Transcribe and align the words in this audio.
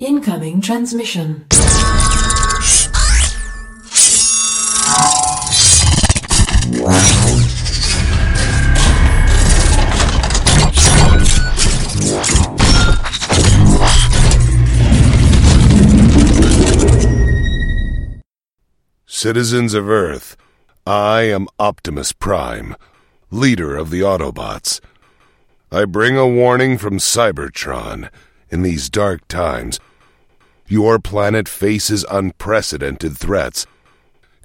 Incoming 0.00 0.62
transmission. 0.62 1.44
Citizens 19.06 19.74
of 19.74 19.86
Earth, 19.86 20.34
I 20.86 21.24
am 21.24 21.46
Optimus 21.58 22.12
Prime, 22.12 22.74
leader 23.30 23.76
of 23.76 23.90
the 23.90 24.00
Autobots. 24.00 24.80
I 25.70 25.84
bring 25.84 26.16
a 26.16 26.26
warning 26.26 26.78
from 26.78 26.96
Cybertron. 26.96 28.08
In 28.48 28.62
these 28.62 28.88
dark 28.88 29.28
times, 29.28 29.78
your 30.70 30.98
planet 30.98 31.48
faces 31.48 32.04
unprecedented 32.10 33.16
threats 33.16 33.66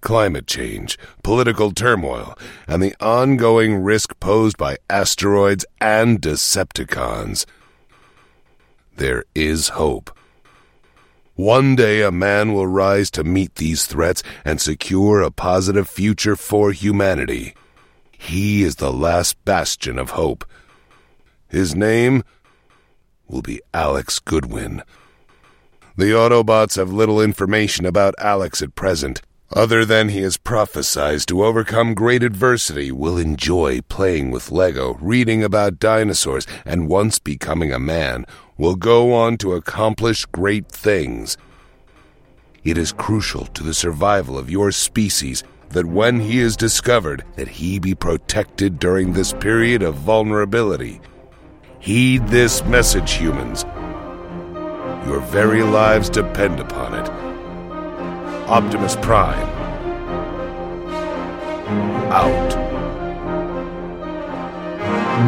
climate 0.06 0.46
change, 0.46 1.00
political 1.24 1.72
turmoil, 1.72 2.38
and 2.68 2.82
the 2.82 2.94
ongoing 3.02 3.84
risk 3.84 4.18
posed 4.20 4.56
by 4.56 4.78
asteroids 4.88 5.66
and 5.82 6.22
Decepticons. 6.22 7.46
There 8.98 9.26
is 9.34 9.70
hope. 9.70 10.16
One 11.34 11.76
day 11.76 12.04
a 12.04 12.12
man 12.12 12.54
will 12.54 12.68
rise 12.68 13.10
to 13.12 13.24
meet 13.24 13.56
these 13.56 13.88
threats 13.88 14.22
and 14.46 14.62
secure 14.62 15.22
a 15.22 15.32
positive 15.32 15.90
future 15.90 16.36
for 16.36 16.72
humanity. 16.72 17.56
He 18.12 18.62
is 18.62 18.76
the 18.76 18.94
last 18.94 19.44
bastion 19.44 19.98
of 19.98 20.12
hope. 20.12 20.46
His 21.48 21.76
name 21.76 22.24
will 23.28 23.42
be 23.42 23.60
Alex 23.74 24.20
Goodwin. 24.20 24.84
The 25.98 26.12
Autobots 26.12 26.76
have 26.76 26.92
little 26.92 27.22
information 27.22 27.86
about 27.86 28.16
Alex 28.20 28.62
at 28.62 28.76
present, 28.76 29.22
other 29.54 29.86
than 29.86 30.10
he 30.10 30.20
has 30.24 30.36
prophesied 30.36 31.22
to 31.28 31.46
overcome 31.46 31.94
great 31.94 32.22
adversity, 32.22 32.92
will 32.92 33.18
enjoy 33.18 33.80
playing 33.88 34.30
with 34.30 34.52
Lego, 34.52 34.96
reading 34.96 35.42
about 35.42 35.80
dinosaurs, 35.80 36.46
and 36.66 36.90
once 36.90 37.18
becoming 37.18 37.72
a 37.72 37.80
man, 37.80 38.26
will 38.58 38.76
go 38.76 39.14
on 39.14 39.38
to 39.38 39.54
accomplish 39.54 40.26
great 40.26 40.68
things. 40.68 41.38
It 42.66 42.78
is 42.78 42.92
crucial 42.92 43.46
to 43.46 43.64
the 43.64 43.74
survival 43.74 44.38
of 44.38 44.50
your 44.50 44.74
species 44.74 45.46
that 45.70 45.86
when 45.86 46.20
he 46.20 46.40
is 46.40 46.58
discovered, 46.58 47.24
that 47.38 47.48
he 47.48 47.80
be 47.80 47.96
protected 47.96 48.80
during 48.80 49.14
this 49.14 49.32
period 49.32 49.82
of 49.82 49.96
vulnerability. 49.96 51.00
Heed 51.80 52.28
this 52.28 52.66
message, 52.66 53.14
humans. 53.14 53.64
Your 55.06 55.20
very 55.20 55.62
lives 55.62 56.10
depend 56.10 56.60
upon 56.60 56.96
it. 56.96 57.08
Optimus 58.50 58.96
Prime. 58.96 59.48
Out. 62.12 62.56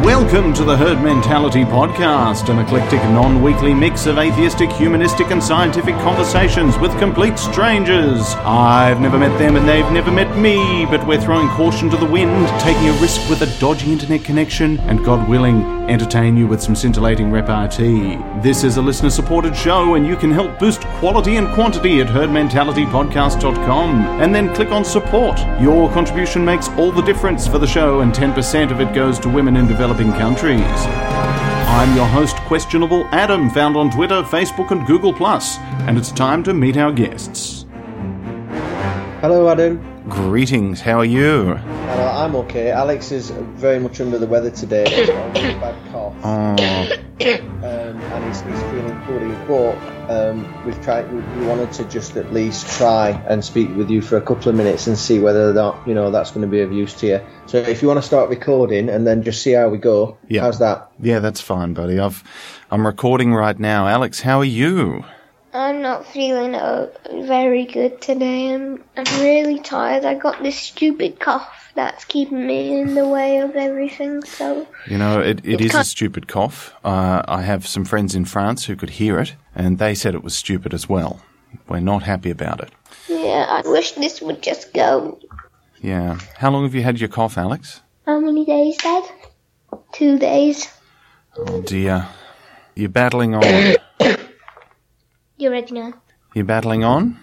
Welcome 0.04 0.52
to 0.54 0.64
the 0.64 0.76
Herd 0.76 1.00
Mentality 1.00 1.62
Podcast, 1.62 2.48
an 2.48 2.58
eclectic 2.58 3.00
non 3.04 3.40
weekly 3.40 3.72
mix 3.72 4.06
of 4.06 4.18
atheistic, 4.18 4.68
humanistic, 4.72 5.30
and 5.30 5.42
scientific 5.42 5.94
conversations 5.98 6.76
with 6.78 6.98
complete 6.98 7.38
strangers. 7.38 8.34
I've 8.38 9.00
never 9.00 9.16
met 9.16 9.38
them 9.38 9.54
and 9.54 9.68
they've 9.68 9.92
never 9.92 10.10
met 10.10 10.36
me, 10.36 10.86
but 10.86 11.06
we're 11.06 11.20
throwing 11.20 11.48
caution 11.50 11.88
to 11.90 11.96
the 11.96 12.04
wind, 12.04 12.48
taking 12.60 12.88
a 12.88 13.00
risk 13.00 13.30
with 13.30 13.42
a 13.42 13.60
dodgy 13.60 13.92
internet 13.92 14.24
connection, 14.24 14.80
and 14.80 15.04
God 15.04 15.28
willing, 15.28 15.77
entertain 15.88 16.36
you 16.36 16.46
with 16.46 16.62
some 16.62 16.76
scintillating 16.76 17.30
repartee. 17.30 18.18
This 18.42 18.64
is 18.64 18.76
a 18.76 18.82
listener 18.82 19.10
supported 19.10 19.56
show, 19.56 19.94
and 19.94 20.06
you 20.06 20.16
can 20.16 20.30
help 20.30 20.58
boost 20.58 20.82
quality 21.00 21.36
and 21.36 21.52
quantity 21.54 22.00
at 22.00 22.06
herdmentalitypodcast.com 22.06 24.20
and 24.20 24.34
then 24.34 24.54
click 24.54 24.70
on 24.70 24.84
support. 24.84 25.38
Your 25.60 25.90
contribution 25.92 26.44
makes 26.44 26.68
all 26.70 26.92
the 26.92 27.02
difference 27.02 27.48
for 27.48 27.58
the 27.58 27.66
show, 27.66 28.00
and 28.00 28.12
10% 28.12 28.70
of 28.70 28.80
it 28.80 28.94
goes 28.94 29.18
to 29.20 29.28
women 29.28 29.56
in 29.56 29.66
developing 29.66 30.12
countries. 30.12 30.62
I'm 31.68 31.94
your 31.96 32.06
host, 32.06 32.36
Questionable 32.46 33.04
Adam, 33.12 33.50
found 33.50 33.76
on 33.76 33.90
Twitter, 33.90 34.22
Facebook, 34.22 34.70
and 34.70 34.86
Google, 34.86 35.14
and 35.86 35.96
it's 35.96 36.10
time 36.10 36.42
to 36.44 36.54
meet 36.54 36.76
our 36.76 36.92
guests. 36.92 37.66
Hello, 39.20 39.48
Adam. 39.48 39.97
Greetings, 40.08 40.80
how 40.80 40.98
are 40.98 41.04
you? 41.04 41.54
Hello, 41.56 42.06
I'm 42.08 42.34
okay. 42.36 42.70
Alex 42.70 43.12
is 43.12 43.30
very 43.30 43.78
much 43.78 44.00
under 44.00 44.18
the 44.18 44.26
weather 44.26 44.50
today. 44.50 44.88
He's 44.94 45.06
got 45.08 45.36
a 45.36 45.40
very 45.40 45.54
bad 45.60 45.92
cough. 45.92 46.14
Oh, 46.24 47.04
Um, 47.20 48.00
and 48.00 48.24
he's, 48.24 48.40
he's 48.42 48.62
feeling 48.70 48.98
poorly, 49.02 49.34
but 49.48 49.76
um, 50.10 50.64
we've 50.64 50.80
tried. 50.82 51.12
We, 51.12 51.20
we 51.40 51.46
wanted 51.46 51.72
to 51.72 51.84
just 51.86 52.16
at 52.16 52.32
least 52.32 52.68
try 52.78 53.10
and 53.28 53.44
speak 53.44 53.74
with 53.76 53.90
you 53.90 54.00
for 54.00 54.16
a 54.16 54.20
couple 54.22 54.48
of 54.48 54.54
minutes 54.54 54.86
and 54.86 54.96
see 54.96 55.18
whether 55.18 55.52
that 55.52 55.86
you 55.86 55.94
know 55.94 56.10
that's 56.12 56.30
going 56.30 56.42
to 56.42 56.46
be 56.50 56.60
of 56.60 56.72
use 56.72 56.94
to 57.00 57.06
you. 57.06 57.20
So 57.46 57.58
if 57.58 57.82
you 57.82 57.88
want 57.88 57.98
to 57.98 58.06
start 58.06 58.30
recording 58.30 58.88
and 58.88 59.04
then 59.06 59.24
just 59.24 59.42
see 59.42 59.52
how 59.52 59.68
we 59.68 59.78
go, 59.78 60.16
Yeah. 60.28 60.42
how's 60.42 60.60
that? 60.60 60.90
yeah, 61.00 61.18
that's 61.18 61.40
fine, 61.40 61.74
buddy. 61.74 61.98
I've, 61.98 62.22
I'm 62.70 62.86
recording 62.86 63.34
right 63.34 63.58
now. 63.58 63.88
Alex, 63.88 64.20
how 64.20 64.38
are 64.38 64.44
you? 64.44 65.04
I'm 65.52 65.80
not 65.80 66.06
feeling 66.06 66.54
uh, 66.54 66.88
very 67.10 67.64
good 67.64 68.00
today. 68.00 68.52
I'm, 68.52 68.84
I'm 68.96 69.20
really 69.22 69.58
tired. 69.58 70.04
I 70.04 70.14
got 70.14 70.42
this 70.42 70.58
stupid 70.58 71.20
cough 71.20 71.72
that's 71.74 72.04
keeping 72.04 72.46
me 72.46 72.78
in 72.80 72.94
the 72.94 73.08
way 73.08 73.38
of 73.38 73.56
everything. 73.56 74.22
So 74.24 74.66
You 74.86 74.98
know, 74.98 75.20
it, 75.20 75.40
it 75.44 75.60
It's 75.60 75.74
a 75.74 75.84
stupid 75.84 76.28
cough. 76.28 76.74
Uh, 76.84 77.22
I 77.26 77.42
have 77.42 77.66
some 77.66 77.84
friends 77.84 78.14
in 78.14 78.24
France 78.24 78.66
who 78.66 78.76
could 78.76 78.90
hear 78.90 79.18
it, 79.18 79.34
and 79.54 79.78
they 79.78 79.94
said 79.94 80.14
it 80.14 80.22
was 80.22 80.36
stupid 80.36 80.74
as 80.74 80.88
well. 80.88 81.20
We're 81.68 81.80
not 81.80 82.02
happy 82.02 82.30
about 82.30 82.60
it. 82.60 82.70
yeah, 83.08 83.46
I 83.48 83.68
wish 83.68 83.92
this 83.92 84.20
would 84.20 84.42
just 84.42 84.74
go. 84.74 85.18
Yeah. 85.80 86.18
How 86.36 86.50
long 86.50 86.64
have 86.64 86.74
you 86.74 86.82
had 86.82 87.00
your 87.00 87.08
cough, 87.08 87.38
Alex? 87.38 87.80
How 88.04 88.20
many 88.20 88.44
days, 88.44 88.76
Dad? 88.78 89.04
Two 89.92 90.18
days. 90.18 90.68
Oh 91.36 91.62
dear. 91.62 92.06
You're 92.74 92.88
battling 92.88 93.34
on. 93.34 93.42
Ready 95.40 95.72
now? 95.72 95.94
You're 96.34 96.44
battling 96.44 96.84
on? 96.84 97.18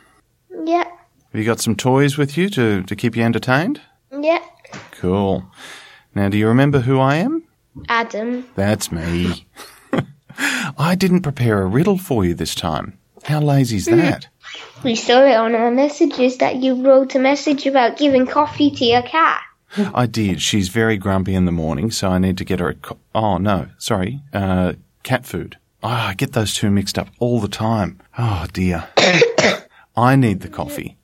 Yeah, 0.65 0.83
Have 0.85 1.33
you 1.39 1.43
got 1.43 1.59
some 1.59 1.75
toys 1.75 2.17
with 2.17 2.37
you 2.37 2.49
to, 2.51 2.81
to 2.83 2.95
keep 2.95 3.15
you 3.15 3.23
entertained? 3.23 3.81
yeah. 4.11 4.39
Cool. 4.91 5.45
Now, 6.15 6.29
do 6.29 6.37
you 6.37 6.47
remember 6.47 6.79
who 6.79 6.99
I 6.99 7.15
am? 7.15 7.43
Adam, 7.89 8.45
That's 8.55 8.91
me. 8.91 9.45
I 10.77 10.95
didn't 10.95 11.21
prepare 11.21 11.61
a 11.61 11.65
riddle 11.67 11.97
for 11.97 12.25
you 12.25 12.33
this 12.33 12.55
time. 12.55 12.97
How 13.23 13.39
lazy's 13.41 13.85
that? 13.85 14.27
we 14.83 14.95
saw 14.95 15.23
it 15.25 15.35
on 15.35 15.53
our 15.55 15.71
messages 15.71 16.37
that 16.37 16.55
you 16.57 16.81
wrote 16.85 17.15
a 17.15 17.19
message 17.19 17.65
about 17.65 17.97
giving 17.97 18.25
coffee 18.25 18.71
to 18.71 18.85
your 18.85 19.01
cat. 19.01 19.41
I 19.93 20.05
did. 20.05 20.41
She's 20.41 20.69
very 20.69 20.97
grumpy 20.97 21.35
in 21.35 21.45
the 21.45 21.51
morning, 21.51 21.91
so 21.91 22.09
I 22.09 22.17
need 22.17 22.37
to 22.37 22.45
get 22.45 22.59
her 22.61 22.69
a. 22.69 22.75
Co- 22.75 22.97
oh 23.13 23.37
no, 23.37 23.67
sorry, 23.77 24.21
uh, 24.33 24.73
cat 25.03 25.25
food. 25.25 25.57
Oh, 25.85 25.89
I 25.89 26.15
get 26.15 26.33
those 26.33 26.55
two 26.55 26.71
mixed 26.71 26.97
up 26.97 27.09
all 27.19 27.39
the 27.39 27.47
time. 27.47 27.99
Oh 28.17 28.47
dear. 28.53 28.87
I 29.95 30.15
need 30.15 30.39
the 30.41 30.49
coffee. 30.49 30.97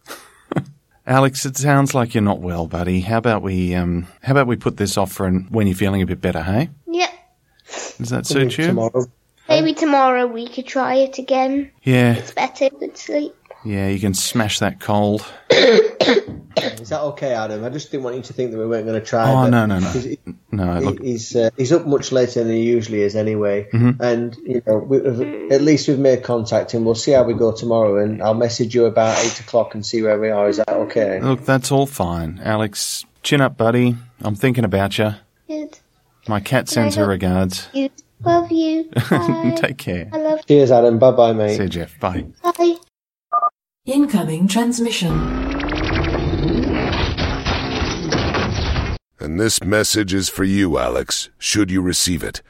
Alex, 1.05 1.45
it 1.45 1.55
sounds 1.55 1.93
like 1.93 2.13
you're 2.15 2.23
not 2.23 2.39
well, 2.39 2.65
buddy. 2.65 3.01
How 3.01 3.17
about 3.19 3.43
we 3.43 3.75
um, 3.75 4.07
how 4.23 4.31
about 4.31 4.47
we 4.47 4.55
put 4.55 4.77
this 4.77 4.97
off 4.97 5.11
for 5.11 5.27
an, 5.27 5.47
when 5.51 5.67
you're 5.67 5.75
feeling 5.75 6.01
a 6.01 6.05
bit 6.07 6.19
better, 6.19 6.41
hey? 6.41 6.69
Yeah. 6.87 7.11
Does 7.99 8.09
that 8.09 8.25
suit 8.25 8.57
you? 8.57 8.67
Tomorrow. 8.67 9.05
Maybe 9.47 9.73
tomorrow 9.73 10.25
we 10.25 10.47
could 10.47 10.65
try 10.65 10.95
it 10.95 11.17
again. 11.19 11.71
Yeah, 11.83 12.13
It's 12.15 12.31
better 12.33 12.69
with 12.79 12.97
sleep. 12.97 13.35
yeah. 13.63 13.87
You 13.87 13.99
can 13.99 14.13
smash 14.15 14.59
that 14.59 14.79
cold. 14.79 15.23
Is 16.57 16.89
that 16.89 17.01
okay, 17.01 17.33
Adam? 17.33 17.63
I 17.63 17.69
just 17.69 17.91
didn't 17.91 18.03
want 18.03 18.15
you 18.17 18.21
to 18.23 18.33
think 18.33 18.51
that 18.51 18.57
we 18.57 18.65
weren't 18.67 18.85
going 18.85 18.99
to 18.99 19.05
try. 19.05 19.31
Oh 19.31 19.47
no, 19.49 19.65
no, 19.65 19.79
no, 19.79 19.89
he's- 19.89 20.17
no. 20.51 20.73
He- 20.79 20.85
Look, 20.85 21.01
he's 21.01 21.35
uh, 21.35 21.49
he's 21.57 21.71
up 21.71 21.85
much 21.85 22.11
later 22.11 22.43
than 22.43 22.51
he 22.53 22.63
usually 22.63 23.01
is 23.01 23.15
anyway, 23.15 23.67
Mm-hmm. 23.71 24.01
and 24.01 24.35
you 24.45 24.61
know 24.67 24.77
we, 24.77 25.49
at 25.51 25.61
least 25.61 25.87
we've 25.87 25.97
made 25.99 26.23
contact 26.23 26.73
and 26.73 26.85
we'll 26.85 26.95
see 26.95 27.11
how 27.11 27.23
we 27.23 27.33
go 27.33 27.51
tomorrow. 27.51 28.03
And 28.03 28.21
I'll 28.21 28.33
message 28.33 28.75
you 28.75 28.85
about 28.85 29.17
eight 29.23 29.39
o'clock 29.39 29.75
and 29.75 29.85
see 29.85 30.01
where 30.01 30.19
we 30.19 30.29
are. 30.29 30.49
Is 30.49 30.57
that 30.57 30.69
okay? 30.69 31.19
look, 31.21 31.45
that's 31.45 31.71
all 31.71 31.85
fine. 31.85 32.39
Alex, 32.43 33.05
chin 33.23 33.39
up, 33.41 33.57
buddy. 33.57 33.95
I'm 34.21 34.35
thinking 34.35 34.65
about 34.65 34.97
you. 34.97 35.15
Good. 35.47 35.79
My 36.27 36.39
cat 36.39 36.67
sends 36.69 36.95
her 36.95 37.07
regards. 37.07 37.67
You. 37.73 37.89
Love 38.23 38.51
you. 38.51 38.89
Bye. 39.09 39.53
Take 39.57 39.77
care. 39.79 40.07
I 40.13 40.17
love 40.17 40.39
you. 40.39 40.43
Cheers, 40.47 40.71
Adam. 40.71 40.99
Bye, 40.99 41.11
bye, 41.11 41.33
mate. 41.33 41.57
See 41.57 41.63
you, 41.63 41.69
Jeff. 41.69 41.99
Bye. 41.99 42.25
Bye. 42.43 42.75
Incoming 43.85 44.47
transmission. 44.47 45.60
And 49.21 49.39
this 49.39 49.63
message 49.63 50.15
is 50.15 50.29
for 50.29 50.43
you, 50.43 50.79
Alex, 50.79 51.29
should 51.37 51.69
you 51.69 51.79
receive 51.79 52.23
it. 52.23 52.41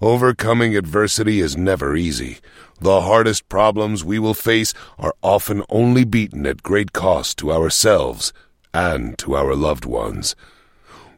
Overcoming 0.00 0.74
adversity 0.74 1.40
is 1.40 1.58
never 1.58 1.94
easy. 1.94 2.38
The 2.80 3.02
hardest 3.02 3.50
problems 3.50 4.02
we 4.02 4.18
will 4.18 4.32
face 4.32 4.72
are 4.98 5.12
often 5.20 5.62
only 5.68 6.04
beaten 6.04 6.46
at 6.46 6.62
great 6.62 6.94
cost 6.94 7.36
to 7.38 7.52
ourselves 7.52 8.32
and 8.72 9.18
to 9.18 9.36
our 9.36 9.54
loved 9.54 9.84
ones. 9.84 10.34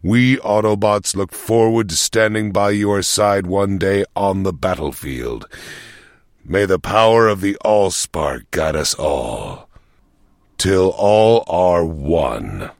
We 0.02 0.36
Autobots 0.38 1.14
look 1.14 1.32
forward 1.32 1.90
to 1.90 1.96
standing 1.96 2.50
by 2.50 2.70
your 2.70 3.02
side 3.02 3.46
one 3.46 3.78
day 3.78 4.04
on 4.16 4.42
the 4.42 4.52
battlefield. 4.52 5.46
May 6.44 6.64
the 6.64 6.80
power 6.80 7.28
of 7.28 7.40
the 7.40 7.56
Allspark 7.64 8.50
guide 8.50 8.74
us 8.74 8.94
all, 8.94 9.68
till 10.56 10.88
all 10.96 11.44
are 11.46 11.84
one. 11.84 12.72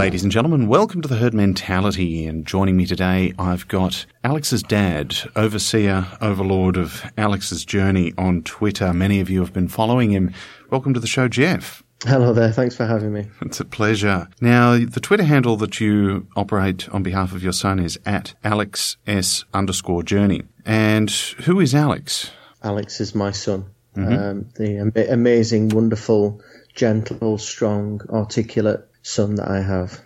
Ladies 0.00 0.22
and 0.22 0.32
gentlemen, 0.32 0.66
welcome 0.66 1.02
to 1.02 1.08
the 1.08 1.16
Herd 1.16 1.34
Mentality. 1.34 2.24
And 2.24 2.46
joining 2.46 2.74
me 2.74 2.86
today, 2.86 3.34
I've 3.38 3.68
got 3.68 4.06
Alex's 4.24 4.62
dad, 4.62 5.14
overseer, 5.36 6.06
overlord 6.22 6.78
of 6.78 7.04
Alex's 7.18 7.66
journey 7.66 8.14
on 8.16 8.42
Twitter. 8.42 8.94
Many 8.94 9.20
of 9.20 9.28
you 9.28 9.40
have 9.40 9.52
been 9.52 9.68
following 9.68 10.10
him. 10.10 10.32
Welcome 10.70 10.94
to 10.94 11.00
the 11.00 11.06
show, 11.06 11.28
Jeff. 11.28 11.82
Hello 12.04 12.32
there. 12.32 12.50
Thanks 12.50 12.74
for 12.74 12.86
having 12.86 13.12
me. 13.12 13.28
It's 13.42 13.60
a 13.60 13.64
pleasure. 13.66 14.26
Now, 14.40 14.78
the 14.78 15.00
Twitter 15.00 15.22
handle 15.22 15.58
that 15.58 15.80
you 15.80 16.26
operate 16.34 16.88
on 16.88 17.02
behalf 17.02 17.34
of 17.34 17.42
your 17.42 17.52
son 17.52 17.78
is 17.78 18.00
at 18.06 18.32
Alex 18.42 18.96
S 19.06 19.44
underscore 19.52 20.02
journey. 20.02 20.44
And 20.64 21.10
who 21.10 21.60
is 21.60 21.74
Alex? 21.74 22.30
Alex 22.62 23.02
is 23.02 23.14
my 23.14 23.32
son. 23.32 23.66
Um, 23.96 24.48
the 24.56 24.78
amazing, 25.10 25.68
wonderful, 25.68 26.40
gentle, 26.74 27.36
strong, 27.36 28.00
articulate 28.08 28.86
son 29.02 29.36
that 29.36 29.48
I 29.48 29.62
have. 29.62 30.00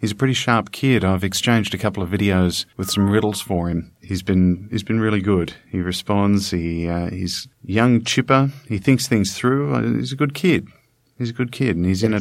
He's 0.00 0.12
a 0.12 0.16
pretty 0.16 0.32
sharp 0.34 0.72
kid. 0.72 1.04
I've 1.04 1.24
exchanged 1.24 1.74
a 1.74 1.78
couple 1.78 2.02
of 2.02 2.08
videos 2.08 2.64
with 2.78 2.90
some 2.90 3.10
riddles 3.10 3.42
for 3.42 3.68
him. 3.68 3.92
He's 4.00 4.22
been 4.22 4.68
he's 4.70 4.82
been 4.82 4.98
really 4.98 5.20
good. 5.20 5.52
He 5.68 5.80
responds. 5.80 6.50
He 6.50 6.88
uh, 6.88 7.10
he's 7.10 7.48
young, 7.62 8.02
chipper. 8.04 8.50
He 8.66 8.78
thinks 8.78 9.06
things 9.06 9.36
through. 9.36 9.74
Uh, 9.74 9.82
He's 9.98 10.12
a 10.12 10.16
good 10.16 10.32
kid. 10.32 10.68
He's 11.18 11.30
a 11.30 11.34
good 11.34 11.52
kid, 11.52 11.76
and 11.76 11.84
he's 11.84 12.02
in 12.02 12.14
a 12.14 12.20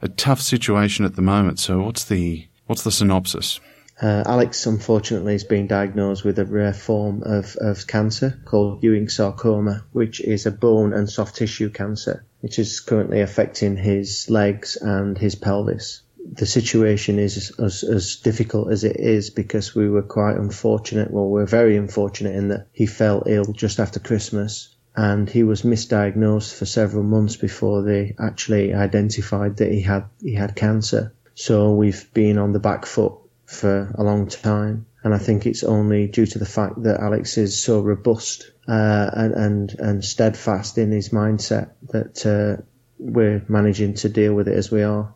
a 0.00 0.08
tough 0.08 0.40
situation 0.40 1.04
at 1.04 1.16
the 1.16 1.22
moment. 1.22 1.60
So 1.60 1.82
what's 1.82 2.04
the 2.04 2.48
what's 2.66 2.82
the 2.82 2.90
synopsis? 2.90 3.60
Uh, 4.00 4.24
Alex, 4.26 4.66
unfortunately, 4.66 5.34
is 5.34 5.44
being 5.44 5.66
diagnosed 5.68 6.24
with 6.24 6.38
a 6.38 6.44
rare 6.44 6.72
form 6.72 7.22
of, 7.24 7.54
of 7.60 7.86
cancer 7.86 8.40
called 8.46 8.82
Ewing 8.82 9.08
sarcoma, 9.08 9.84
which 9.92 10.20
is 10.20 10.44
a 10.44 10.50
bone 10.50 10.92
and 10.92 11.08
soft 11.08 11.36
tissue 11.36 11.70
cancer, 11.70 12.24
which 12.42 12.58
is 12.58 12.80
currently 12.80 13.20
affecting 13.20 13.76
his 13.76 14.28
legs 14.28 14.76
and 14.76 15.16
his 15.16 15.34
pelvis. 15.34 16.02
The 16.32 16.46
situation 16.46 17.18
is 17.18 17.52
as, 17.58 17.82
as 17.82 18.16
difficult 18.16 18.70
as 18.70 18.84
it 18.84 18.96
is 18.96 19.30
because 19.30 19.74
we 19.74 19.88
were 19.88 20.02
quite 20.02 20.36
unfortunate. 20.36 21.10
Well, 21.10 21.28
we're 21.28 21.46
very 21.46 21.76
unfortunate 21.76 22.36
in 22.36 22.48
that 22.48 22.66
he 22.72 22.86
fell 22.86 23.22
ill 23.26 23.52
just 23.52 23.80
after 23.80 24.00
Christmas 24.00 24.74
and 24.94 25.30
he 25.30 25.42
was 25.44 25.62
misdiagnosed 25.62 26.54
for 26.54 26.66
several 26.66 27.04
months 27.04 27.36
before 27.36 27.82
they 27.82 28.14
actually 28.18 28.74
identified 28.74 29.56
that 29.58 29.70
he 29.70 29.80
had 29.80 30.04
he 30.20 30.34
had 30.34 30.54
cancer. 30.54 31.14
So 31.34 31.72
we've 31.74 32.12
been 32.12 32.38
on 32.38 32.52
the 32.52 32.58
back 32.58 32.86
foot 32.86 33.14
for 33.46 33.92
a 33.94 34.02
long 34.02 34.26
time, 34.26 34.86
and 35.04 35.14
I 35.14 35.18
think 35.18 35.46
it's 35.46 35.64
only 35.64 36.06
due 36.06 36.26
to 36.26 36.38
the 36.38 36.46
fact 36.46 36.82
that 36.82 37.00
Alex 37.00 37.36
is 37.38 37.62
so 37.62 37.80
robust 37.80 38.50
uh, 38.68 39.10
and 39.12 39.34
and 39.34 39.74
and 39.78 40.04
steadfast 40.04 40.78
in 40.78 40.90
his 40.92 41.10
mindset 41.10 41.70
that 41.88 42.24
uh, 42.26 42.62
we're 42.98 43.44
managing 43.48 43.94
to 43.94 44.08
deal 44.08 44.34
with 44.34 44.48
it 44.48 44.56
as 44.56 44.70
we 44.70 44.82
are. 44.82 45.12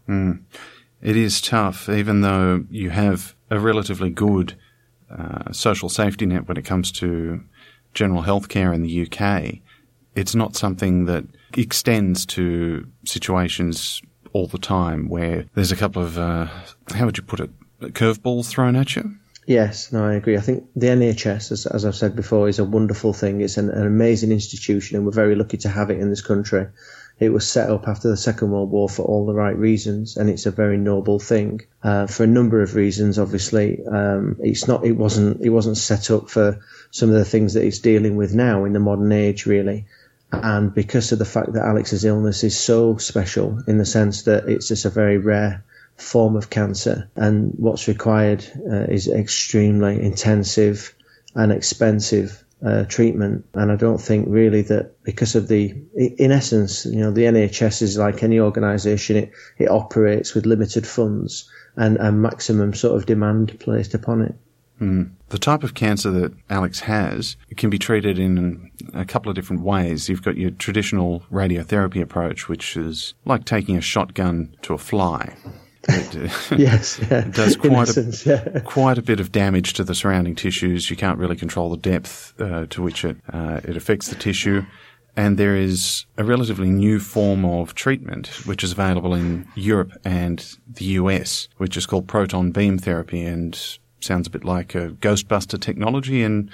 It 1.03 1.17
is 1.17 1.41
tough, 1.41 1.89
even 1.89 2.23
though 2.23 2.65
you 2.71 2.91
have 2.91 3.37
a 3.51 3.61
relatively 3.61 4.11
good 4.11 4.57
uh, 5.11 5.53
social 5.53 5.89
safety 5.89 6.27
net 6.27 6.49
when 6.49 6.57
it 6.57 6.65
comes 6.65 6.91
to 6.93 7.45
general 7.95 8.23
health 8.23 8.49
care 8.49 8.73
in 8.73 8.83
the 8.83 9.07
UK. 9.07 9.61
It's 10.15 10.35
not 10.35 10.57
something 10.57 11.05
that 11.05 11.25
extends 11.57 12.27
to 12.27 12.87
situations 13.05 14.03
all 14.33 14.47
the 14.47 14.59
time 14.59 15.09
where 15.09 15.45
there's 15.55 15.73
a 15.73 15.77
couple 15.77 16.03
of, 16.03 16.19
uh, 16.19 16.47
how 16.95 17.07
would 17.07 17.17
you 17.17 17.23
put 17.23 17.41
it, 17.41 17.51
curveballs 17.81 18.49
thrown 18.49 18.75
at 18.75 18.97
you. 18.97 19.15
Yes, 19.47 19.93
no, 19.93 20.05
I 20.05 20.15
agree. 20.15 20.37
I 20.37 20.41
think 20.41 20.67
the 20.75 20.89
NHS, 20.89 21.53
as, 21.53 21.67
as 21.67 21.85
I've 21.85 21.95
said 21.95 22.17
before, 22.17 22.49
is 22.49 22.59
a 22.59 22.65
wonderful 22.65 23.13
thing. 23.13 23.41
It's 23.41 23.59
an, 23.59 23.71
an 23.71 23.87
amazing 23.87 24.33
institution, 24.33 24.97
and 24.97 25.07
we're 25.07 25.13
very 25.13 25.37
lucky 25.37 25.57
to 25.59 25.69
have 25.69 25.91
it 25.91 26.01
in 26.01 26.11
this 26.11 26.21
country. 26.21 26.67
It 27.21 27.29
was 27.31 27.49
set 27.49 27.71
up 27.71 27.87
after 27.87 28.09
the 28.09 28.17
Second 28.17 28.51
World 28.51 28.71
War 28.73 28.89
for 28.89 29.05
all 29.05 29.25
the 29.25 29.35
right 29.35 29.57
reasons, 29.57 30.17
and 30.17 30.29
it's 30.29 30.47
a 30.47 30.51
very 30.51 30.77
noble 30.77 31.21
thing 31.21 31.61
uh, 31.81 32.09
for 32.09 32.25
a 32.25 32.27
number 32.27 32.61
of 32.61 32.75
reasons. 32.75 33.21
Obviously, 33.21 33.87
um, 33.87 34.37
it's 34.41 34.67
not. 34.67 34.85
It 34.85 34.93
wasn't. 34.93 35.41
It 35.41 35.51
wasn't 35.51 35.79
set 35.79 36.11
up 36.11 36.29
for 36.29 36.59
some 36.91 37.11
of 37.11 37.15
the 37.15 37.25
things 37.25 37.55
that 37.55 37.65
it's 37.65 37.79
dealing 37.79 38.17
with 38.17 38.35
now 38.35 38.65
in 38.65 38.73
the 38.73 38.81
modern 38.81 39.13
age, 39.13 39.47
really. 39.47 39.87
And 40.33 40.75
because 40.75 41.13
of 41.13 41.21
the 41.21 41.25
fact 41.25 41.53
that 41.53 41.65
Alex's 41.65 42.05
illness 42.05 42.43
is 42.43 42.59
so 42.59 42.97
special 42.97 43.63
in 43.69 43.79
the 43.79 43.87
sense 43.87 44.25
that 44.25 44.49
it's 44.49 44.67
just 44.67 44.85
a 44.85 44.91
very 44.91 45.19
rare 45.19 45.65
form 45.97 46.37
of 46.37 46.51
cancer, 46.51 47.09
and 47.17 47.53
what's 47.57 47.89
required 47.89 48.45
uh, 48.71 48.85
is 48.85 49.09
extremely 49.09 50.01
intensive 50.03 50.95
and 51.35 51.53
expensive 51.53 52.45
uh, 52.65 52.85
treatment. 52.85 53.45
And 53.55 53.71
I 53.71 53.77
don't 53.77 54.01
think 54.01 54.27
really 54.29 54.63
that 54.63 55.03
because 55.03 55.35
of 55.35 55.49
the, 55.49 55.75
in 55.95 56.33
essence, 56.33 56.87
you 56.87 57.01
know, 57.01 57.11
the 57.11 57.23
NHS 57.23 57.83
is 57.83 57.99
like 57.99 58.23
any 58.23 58.41
organisation; 58.41 59.17
it 59.17 59.33
it 59.59 59.71
operates 59.71 60.35
with 60.35 60.47
limited 60.47 60.87
funds 60.87 61.51
and 61.77 61.97
a 61.99 62.11
maximum 62.13 62.75
sort 62.75 62.97
of 62.97 63.07
demand 63.07 63.59
placed 63.61 63.95
upon 63.95 64.23
it. 64.23 64.35
The 65.31 65.39
type 65.39 65.65
of 65.65 65.75
cancer 65.75 66.11
that 66.11 66.35
Alex 66.51 66.81
has 66.81 67.37
can 67.57 67.71
be 67.71 67.79
treated 67.79 68.19
in 68.19 68.71
a 68.93 69.05
couple 69.05 69.31
of 69.31 69.35
different 69.35 69.63
ways. 69.63 70.09
You've 70.09 70.23
got 70.23 70.37
your 70.37 70.51
traditional 70.51 71.23
radiotherapy 71.33 72.03
approach, 72.03 72.49
which 72.49 72.77
is 72.77 73.15
like 73.25 73.45
taking 73.45 73.77
a 73.77 73.81
shotgun 73.81 74.55
to 74.63 74.75
a 74.75 74.79
fly. 74.79 75.35
It, 75.89 76.17
uh, 76.17 76.57
Yes, 76.57 76.99
yeah. 77.11 77.27
It 77.27 77.33
does 77.33 77.57
quite 77.57 77.89
essence, 77.89 78.27
a, 78.27 78.31
yeah. 78.55 78.61
quite 78.61 78.99
a 78.99 79.03
bit 79.03 79.21
of 79.21 79.33
damage 79.33 79.75
to 79.75 79.85
the 79.85 79.95
surrounding 79.95 80.35
tissues. 80.35 80.91
You 80.91 80.97
can't 80.97 81.19
really 81.19 81.37
control 81.37 81.71
the 81.71 81.77
depth 81.77 82.35
uh, 82.41 82.67
to 82.71 82.83
which 82.83 83.05
it 83.05 83.17
uh, 83.33 83.61
it 83.65 83.77
affects 83.77 84.09
the 84.09 84.17
tissue. 84.17 84.65
And 85.19 85.39
there 85.39 85.57
is 85.57 86.05
a 86.19 86.25
relatively 86.25 86.69
new 86.69 87.01
form 87.01 87.47
of 87.47 87.75
treatment 87.75 88.29
which 88.47 88.63
is 88.63 88.73
available 88.73 89.15
in 89.15 89.49
Europe 89.55 89.93
and 90.05 90.45
the 90.69 90.85
US, 91.01 91.49
which 91.57 91.77
is 91.77 91.87
called 91.87 92.07
proton 92.07 92.51
beam 92.51 92.77
therapy 92.77 93.25
and 93.25 93.59
sounds 94.01 94.27
a 94.27 94.31
bit 94.31 94.45
like 94.45 94.75
a 94.75 94.91
Ghostbuster 94.91 95.59
technology. 95.59 96.23
And 96.23 96.51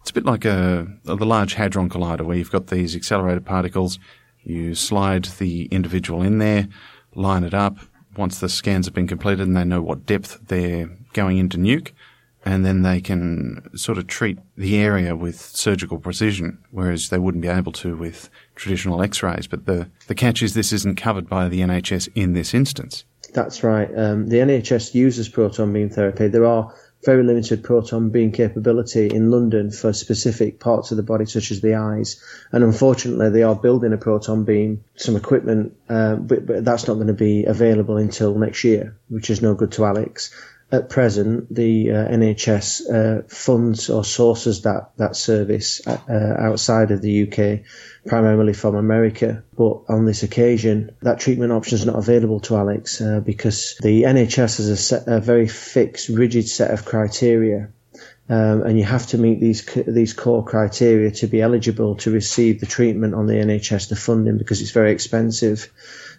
it's 0.00 0.10
a 0.10 0.14
bit 0.14 0.24
like 0.24 0.44
a, 0.44 0.86
a 1.06 1.16
the 1.16 1.26
Large 1.26 1.54
Hadron 1.54 1.88
Collider 1.88 2.24
where 2.24 2.36
you've 2.36 2.52
got 2.52 2.68
these 2.68 2.94
accelerated 2.94 3.44
particles. 3.44 3.98
You 4.44 4.76
slide 4.76 5.24
the 5.24 5.64
individual 5.66 6.22
in 6.22 6.38
there, 6.38 6.68
line 7.14 7.42
it 7.42 7.54
up, 7.54 7.78
once 8.16 8.40
the 8.40 8.48
scans 8.48 8.86
have 8.86 8.94
been 8.94 9.06
completed 9.06 9.46
and 9.46 9.56
they 9.56 9.64
know 9.64 9.82
what 9.82 10.06
depth 10.06 10.38
they're 10.48 10.90
going 11.12 11.38
into 11.38 11.56
nuke, 11.58 11.92
and 12.44 12.64
then 12.64 12.82
they 12.82 13.00
can 13.00 13.70
sort 13.76 13.98
of 13.98 14.06
treat 14.06 14.38
the 14.56 14.76
area 14.76 15.16
with 15.16 15.40
surgical 15.40 15.98
precision, 15.98 16.58
whereas 16.70 17.08
they 17.08 17.18
wouldn't 17.18 17.42
be 17.42 17.48
able 17.48 17.72
to 17.72 17.96
with 17.96 18.28
traditional 18.54 19.02
x-rays. 19.02 19.46
But 19.46 19.66
the, 19.66 19.88
the 20.06 20.14
catch 20.14 20.42
is 20.42 20.54
this 20.54 20.72
isn't 20.72 20.96
covered 20.96 21.28
by 21.28 21.48
the 21.48 21.60
NHS 21.60 22.08
in 22.14 22.34
this 22.34 22.52
instance. 22.52 23.04
That's 23.32 23.64
right. 23.64 23.88
Um, 23.98 24.28
the 24.28 24.36
NHS 24.36 24.94
uses 24.94 25.28
proton 25.28 25.72
beam 25.72 25.88
therapy. 25.88 26.28
There 26.28 26.46
are 26.46 26.72
very 27.04 27.22
limited 27.22 27.62
proton 27.62 28.10
beam 28.10 28.32
capability 28.32 29.06
in 29.06 29.30
London 29.30 29.70
for 29.70 29.92
specific 29.92 30.58
parts 30.58 30.90
of 30.90 30.96
the 30.96 31.02
body, 31.02 31.26
such 31.26 31.50
as 31.50 31.60
the 31.60 31.74
eyes. 31.74 32.22
And 32.52 32.64
unfortunately, 32.64 33.30
they 33.30 33.42
are 33.42 33.54
building 33.54 33.92
a 33.92 33.98
proton 33.98 34.44
beam, 34.44 34.84
some 34.96 35.16
equipment, 35.16 35.76
uh, 35.88 36.16
but, 36.16 36.46
but 36.46 36.64
that's 36.64 36.88
not 36.88 36.94
going 36.94 37.08
to 37.08 37.12
be 37.12 37.44
available 37.44 37.96
until 37.96 38.34
next 38.34 38.64
year, 38.64 38.96
which 39.08 39.30
is 39.30 39.42
no 39.42 39.54
good 39.54 39.72
to 39.72 39.84
Alex. 39.84 40.34
At 40.72 40.88
present, 40.88 41.54
the 41.54 41.90
uh, 41.90 42.08
NHS 42.08 42.90
uh, 42.90 43.22
funds 43.28 43.90
or 43.90 44.02
sources 44.02 44.62
that 44.62 44.90
that 44.96 45.14
service 45.14 45.86
uh, 45.86 45.98
outside 46.08 46.90
of 46.90 47.00
the 47.00 47.28
UK, 47.28 47.64
primarily 48.06 48.52
from 48.52 48.74
America. 48.74 49.42
But 49.56 49.82
on 49.88 50.04
this 50.04 50.22
occasion, 50.22 50.94
that 51.02 51.20
treatment 51.20 51.52
option 51.52 51.76
is 51.78 51.86
not 51.86 51.96
available 51.96 52.40
to 52.40 52.56
Alex 52.56 53.00
uh, 53.00 53.20
because 53.20 53.76
the 53.80 54.02
NHS 54.02 54.58
has 54.58 54.68
a, 54.68 54.76
set, 54.76 55.04
a 55.06 55.20
very 55.20 55.48
fixed, 55.48 56.08
rigid 56.08 56.48
set 56.48 56.70
of 56.70 56.84
criteria 56.84 57.70
um, 58.28 58.62
and 58.62 58.78
you 58.78 58.84
have 58.84 59.06
to 59.08 59.18
meet 59.18 59.38
these 59.38 59.64
these 59.86 60.14
core 60.14 60.44
criteria 60.44 61.10
to 61.10 61.26
be 61.26 61.42
eligible 61.42 61.96
to 61.96 62.10
receive 62.10 62.58
the 62.58 62.66
treatment 62.66 63.14
on 63.14 63.26
the 63.26 63.34
NHS, 63.34 63.90
the 63.90 63.96
funding, 63.96 64.38
because 64.38 64.62
it's 64.62 64.70
very 64.70 64.92
expensive. 64.92 65.70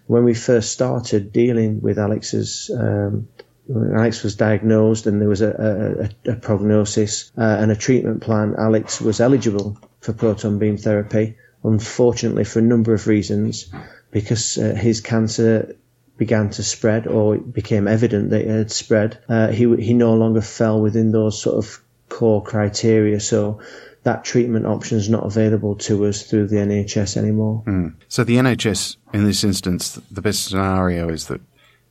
When 0.06 0.24
we 0.24 0.36
first 0.36 0.72
started 0.72 1.34
dealing 1.34 1.82
with 1.82 1.98
Alex's, 1.98 2.70
um, 2.70 3.28
when 3.66 3.96
Alex 3.96 4.22
was 4.22 4.36
diagnosed 4.36 5.08
and 5.08 5.20
there 5.20 5.30
was 5.30 5.42
a, 5.42 6.12
a, 6.28 6.32
a 6.34 6.36
prognosis 6.36 7.32
uh, 7.36 7.42
and 7.42 7.72
a 7.72 7.76
treatment 7.76 8.22
plan, 8.22 8.54
Alex 8.56 9.02
was 9.02 9.20
eligible 9.20 9.80
for 10.02 10.14
proton 10.14 10.60
beam 10.60 10.78
therapy. 10.78 11.38
Unfortunately, 11.66 12.44
for 12.44 12.60
a 12.60 12.62
number 12.62 12.94
of 12.94 13.08
reasons, 13.08 13.72
because 14.12 14.58
uh, 14.58 14.76
his 14.76 15.02
cancer 15.02 15.76
began 16.18 16.50
to 16.52 16.64
spread 16.64 17.08
or 17.08 17.36
it 17.36 17.54
became 17.54 17.88
evident 17.88 18.30
that 18.30 18.42
it 18.42 18.48
had 18.48 18.72
spread, 18.72 19.20
uh, 19.28 19.48
he 19.50 19.76
he 19.78 19.94
no 19.94 20.14
longer 20.14 20.42
fell 20.42 20.80
within 20.82 21.12
those 21.12 21.42
sort 21.42 21.58
of 21.58 21.82
core 22.10 22.44
criteria. 22.44 23.20
So 23.20 23.60
that 24.04 24.24
treatment 24.24 24.66
option 24.68 24.98
is 24.98 25.10
not 25.10 25.26
available 25.26 25.76
to 25.76 26.06
us 26.06 26.24
through 26.24 26.48
the 26.48 26.58
NHS 26.58 27.18
anymore. 27.18 27.64
So 28.08 28.24
the 28.24 28.36
NHS, 28.38 28.98
in 29.14 29.26
this 29.26 29.44
instance, 29.44 30.00
the 30.12 30.22
best 30.22 30.46
scenario 30.46 31.10
is 31.10 31.26
that 31.28 31.42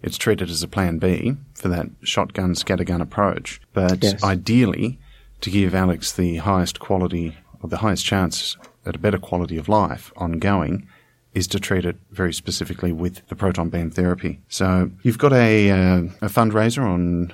it's 0.00 0.16
treated 0.16 0.48
as 0.48 0.62
a 0.62 0.68
plan 0.68 0.98
B 0.98 1.36
for 1.54 1.68
that 1.68 1.86
shotgun 2.02 2.54
scattergun 2.54 3.00
approach. 3.00 3.60
But 3.72 4.02
Yes. 4.02 4.22
ideally, 4.22 5.00
to 5.40 5.50
give 5.50 5.74
Alex 5.74 6.12
the 6.12 6.36
highest 6.36 6.78
quality 6.78 7.36
or 7.60 7.68
the 7.68 7.78
highest 7.78 8.04
chance 8.04 8.56
at 8.86 8.96
a 8.96 8.98
better 8.98 9.18
quality 9.18 9.56
of 9.56 9.68
life 9.68 10.12
ongoing, 10.16 10.88
is 11.34 11.46
to 11.48 11.60
treat 11.60 11.84
it 11.84 11.96
very 12.10 12.32
specifically 12.32 12.92
with 12.92 13.26
the 13.28 13.36
proton 13.36 13.68
beam 13.68 13.90
therapy. 13.90 14.40
So 14.48 14.90
you've 15.02 15.18
got 15.18 15.32
a, 15.32 15.70
uh, 15.70 15.98
a 16.22 16.28
fundraiser 16.28 16.82
on 16.82 17.32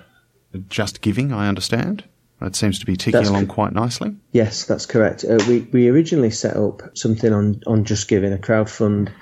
Just 0.68 1.00
Giving, 1.00 1.32
I 1.32 1.48
understand. 1.48 2.04
That 2.40 2.56
seems 2.56 2.78
to 2.78 2.86
be 2.86 2.96
ticking 2.96 3.20
That's 3.20 3.28
along 3.28 3.48
co- 3.48 3.54
quite 3.54 3.74
nicely. 3.74 4.16
Yes, 4.32 4.64
that's 4.64 4.86
correct. 4.86 5.26
Uh, 5.28 5.38
we 5.46 5.60
we 5.60 5.88
originally 5.88 6.30
set 6.30 6.56
up 6.56 6.96
something 6.96 7.30
on 7.30 7.60
on 7.66 7.84
Just 7.84 8.08
Giving 8.08 8.32
a 8.32 8.38
crowd 8.38 8.70
fund 8.70 9.12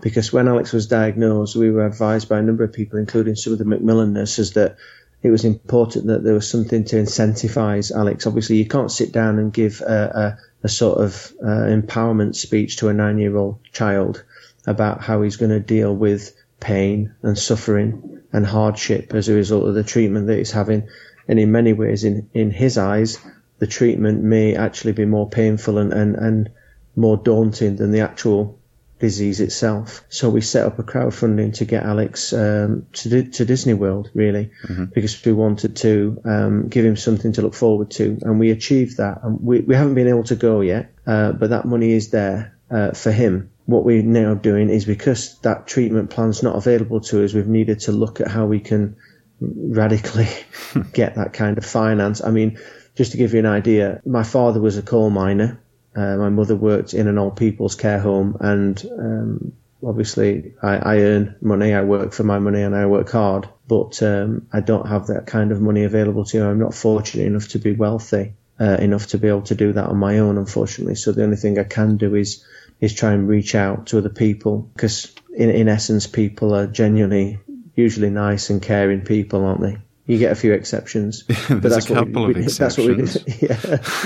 because 0.00 0.32
when 0.32 0.48
Alex 0.48 0.72
was 0.72 0.88
diagnosed, 0.88 1.54
we 1.54 1.70
were 1.70 1.86
advised 1.86 2.28
by 2.28 2.40
a 2.40 2.42
number 2.42 2.64
of 2.64 2.72
people, 2.72 2.98
including 2.98 3.36
some 3.36 3.52
of 3.52 3.60
the 3.60 3.64
Macmillan 3.64 4.14
nurses, 4.14 4.54
that 4.54 4.76
it 5.22 5.30
was 5.30 5.44
important 5.44 6.08
that 6.08 6.24
there 6.24 6.34
was 6.34 6.50
something 6.50 6.84
to 6.84 6.96
incentivize 6.96 7.90
Alex. 7.90 8.26
Obviously, 8.26 8.56
you 8.56 8.66
can't 8.66 8.90
sit 8.90 9.12
down 9.12 9.38
and 9.38 9.52
give 9.52 9.80
a, 9.80 9.86
a, 9.94 10.38
a 10.64 10.68
sort 10.68 10.98
of 10.98 11.32
uh, 11.42 11.68
empowerment 11.68 12.34
speech 12.34 12.78
to 12.78 12.88
a 12.88 12.94
nine 12.94 13.18
year 13.18 13.36
old 13.36 13.58
child 13.72 14.24
about 14.66 15.02
how 15.02 15.22
he's 15.22 15.36
going 15.36 15.50
to 15.50 15.60
deal 15.60 15.94
with 15.94 16.34
pain 16.58 17.14
and 17.22 17.38
suffering 17.38 18.22
and 18.32 18.46
hardship 18.46 19.14
as 19.14 19.28
a 19.28 19.34
result 19.34 19.68
of 19.68 19.74
the 19.74 19.84
treatment 19.84 20.26
that 20.26 20.38
he's 20.38 20.50
having. 20.50 20.88
And 21.28 21.38
in 21.38 21.52
many 21.52 21.74
ways, 21.74 22.02
in, 22.04 22.28
in 22.32 22.50
his 22.50 22.78
eyes, 22.78 23.18
the 23.58 23.66
treatment 23.66 24.22
may 24.22 24.56
actually 24.56 24.92
be 24.92 25.04
more 25.04 25.28
painful 25.28 25.78
and, 25.78 25.92
and, 25.92 26.16
and 26.16 26.50
more 26.96 27.18
daunting 27.18 27.76
than 27.76 27.92
the 27.92 28.00
actual 28.00 28.58
disease 28.98 29.40
itself. 29.40 30.02
So 30.08 30.30
we 30.30 30.40
set 30.40 30.66
up 30.66 30.78
a 30.78 30.82
crowdfunding 30.82 31.54
to 31.54 31.64
get 31.64 31.84
Alex 31.84 32.32
um, 32.32 32.86
to 32.92 33.24
to 33.30 33.44
Disney 33.44 33.74
World, 33.74 34.10
really, 34.14 34.50
because 34.92 35.24
we 35.24 35.32
wanted 35.32 35.76
to 35.76 36.20
um, 36.24 36.68
give 36.68 36.84
him 36.84 36.96
something 36.96 37.32
to 37.32 37.42
look 37.42 37.54
forward 37.54 37.90
to, 37.92 38.18
and 38.22 38.38
we 38.38 38.50
achieved 38.50 38.98
that. 38.98 39.20
And 39.22 39.40
we, 39.40 39.60
we 39.60 39.74
haven't 39.74 39.94
been 39.94 40.08
able 40.08 40.24
to 40.24 40.36
go 40.36 40.60
yet, 40.60 40.92
uh, 41.06 41.32
but 41.32 41.50
that 41.50 41.64
money 41.64 41.92
is 41.92 42.10
there 42.10 42.56
uh, 42.70 42.92
for 42.92 43.12
him. 43.12 43.50
What 43.66 43.84
we're 43.84 44.02
now 44.02 44.34
doing 44.34 44.68
is 44.68 44.84
because 44.84 45.38
that 45.40 45.66
treatment 45.66 46.10
plan's 46.10 46.42
not 46.42 46.56
available 46.56 47.00
to 47.00 47.24
us, 47.24 47.32
we've 47.32 47.46
needed 47.48 47.80
to 47.80 47.92
look 47.92 48.20
at 48.20 48.28
how 48.28 48.46
we 48.46 48.60
can 48.60 48.96
radically 49.40 50.28
get 50.92 51.16
that 51.16 51.32
kind 51.32 51.58
of 51.58 51.64
finance. 51.64 52.22
I 52.22 52.30
mean, 52.30 52.58
just 52.94 53.12
to 53.12 53.18
give 53.18 53.32
you 53.32 53.40
an 53.40 53.46
idea, 53.46 54.00
my 54.04 54.22
father 54.22 54.60
was 54.60 54.76
a 54.76 54.82
coal 54.82 55.10
miner. 55.10 55.60
Uh, 55.96 56.16
my 56.16 56.28
mother 56.28 56.56
worked 56.56 56.94
in 56.94 57.06
an 57.08 57.18
old 57.18 57.36
people's 57.36 57.76
care 57.76 58.00
home, 58.00 58.36
and 58.40 58.84
um, 58.98 59.52
obviously, 59.84 60.54
I, 60.62 60.76
I 60.76 60.98
earn 61.00 61.36
money. 61.40 61.72
I 61.72 61.82
work 61.82 62.12
for 62.12 62.24
my 62.24 62.38
money, 62.38 62.62
and 62.62 62.74
I 62.74 62.86
work 62.86 63.10
hard. 63.10 63.48
But 63.66 64.02
um, 64.02 64.46
I 64.52 64.60
don't 64.60 64.88
have 64.88 65.06
that 65.06 65.26
kind 65.26 65.52
of 65.52 65.60
money 65.60 65.84
available 65.84 66.24
to 66.24 66.38
me. 66.38 66.46
I'm 66.46 66.58
not 66.58 66.74
fortunate 66.74 67.26
enough 67.26 67.48
to 67.48 67.58
be 67.58 67.72
wealthy 67.72 68.34
uh, 68.60 68.76
enough 68.80 69.08
to 69.08 69.18
be 69.18 69.28
able 69.28 69.42
to 69.42 69.54
do 69.54 69.72
that 69.72 69.86
on 69.86 69.96
my 69.96 70.18
own, 70.18 70.38
unfortunately. 70.38 70.94
So 70.94 71.12
the 71.12 71.24
only 71.24 71.36
thing 71.36 71.58
I 71.58 71.64
can 71.64 71.96
do 71.96 72.14
is 72.14 72.44
is 72.80 72.94
try 72.94 73.12
and 73.12 73.28
reach 73.28 73.54
out 73.54 73.86
to 73.86 73.98
other 73.98 74.08
people 74.08 74.58
because, 74.74 75.12
in 75.34 75.50
in 75.50 75.68
essence, 75.68 76.06
people 76.06 76.54
are 76.54 76.66
genuinely 76.66 77.40
usually 77.74 78.10
nice 78.10 78.50
and 78.50 78.62
caring 78.62 79.02
people, 79.02 79.44
aren't 79.44 79.60
they? 79.60 79.78
You 80.06 80.18
get 80.18 80.32
a 80.32 80.34
few 80.34 80.52
exceptions, 80.52 81.22
but 81.48 81.64
a 81.64 81.68
what 81.76 81.86
couple 81.86 82.26
we, 82.26 82.30
of 82.32 82.36
we- 82.36 82.42
That's 82.44 82.76
what 82.76 82.86
we, 82.88 82.94
yeah, 83.40 83.56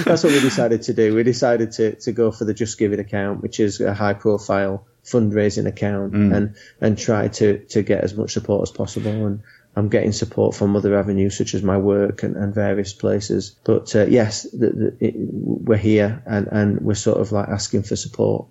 that's 0.04 0.22
what 0.22 0.32
we 0.32 0.40
decided 0.40 0.82
to 0.82 0.94
do. 0.94 1.14
We 1.14 1.24
decided 1.24 1.72
to, 1.72 1.96
to 1.96 2.12
go 2.12 2.30
for 2.30 2.44
the 2.44 2.54
Just 2.54 2.78
Giving 2.78 3.00
account, 3.00 3.42
which 3.42 3.58
is 3.58 3.80
a 3.80 3.92
high 3.94 4.14
profile 4.14 4.86
fundraising 5.04 5.66
account, 5.66 6.12
Mm. 6.12 6.34
and 6.36 6.54
and 6.80 6.96
try 6.98 7.28
to 7.28 7.58
to 7.70 7.82
get 7.82 8.04
as 8.04 8.14
much 8.16 8.32
support 8.32 8.62
as 8.62 8.70
possible. 8.70 9.26
And 9.26 9.40
I'm 9.74 9.88
getting 9.88 10.12
support 10.12 10.54
from 10.54 10.76
other 10.76 10.96
avenues 10.98 11.36
such 11.36 11.54
as 11.54 11.62
my 11.62 11.76
work 11.78 12.22
and, 12.22 12.36
and 12.36 12.54
various 12.54 12.92
places. 12.92 13.56
But 13.64 13.94
uh, 13.96 14.06
yes, 14.06 14.42
the, 14.44 14.70
the, 14.70 14.96
it, 15.00 15.14
we're 15.16 15.76
here 15.78 16.22
and 16.26 16.46
and 16.52 16.80
we're 16.80 16.94
sort 16.94 17.18
of 17.18 17.32
like 17.32 17.48
asking 17.48 17.82
for 17.82 17.96
support. 17.96 18.46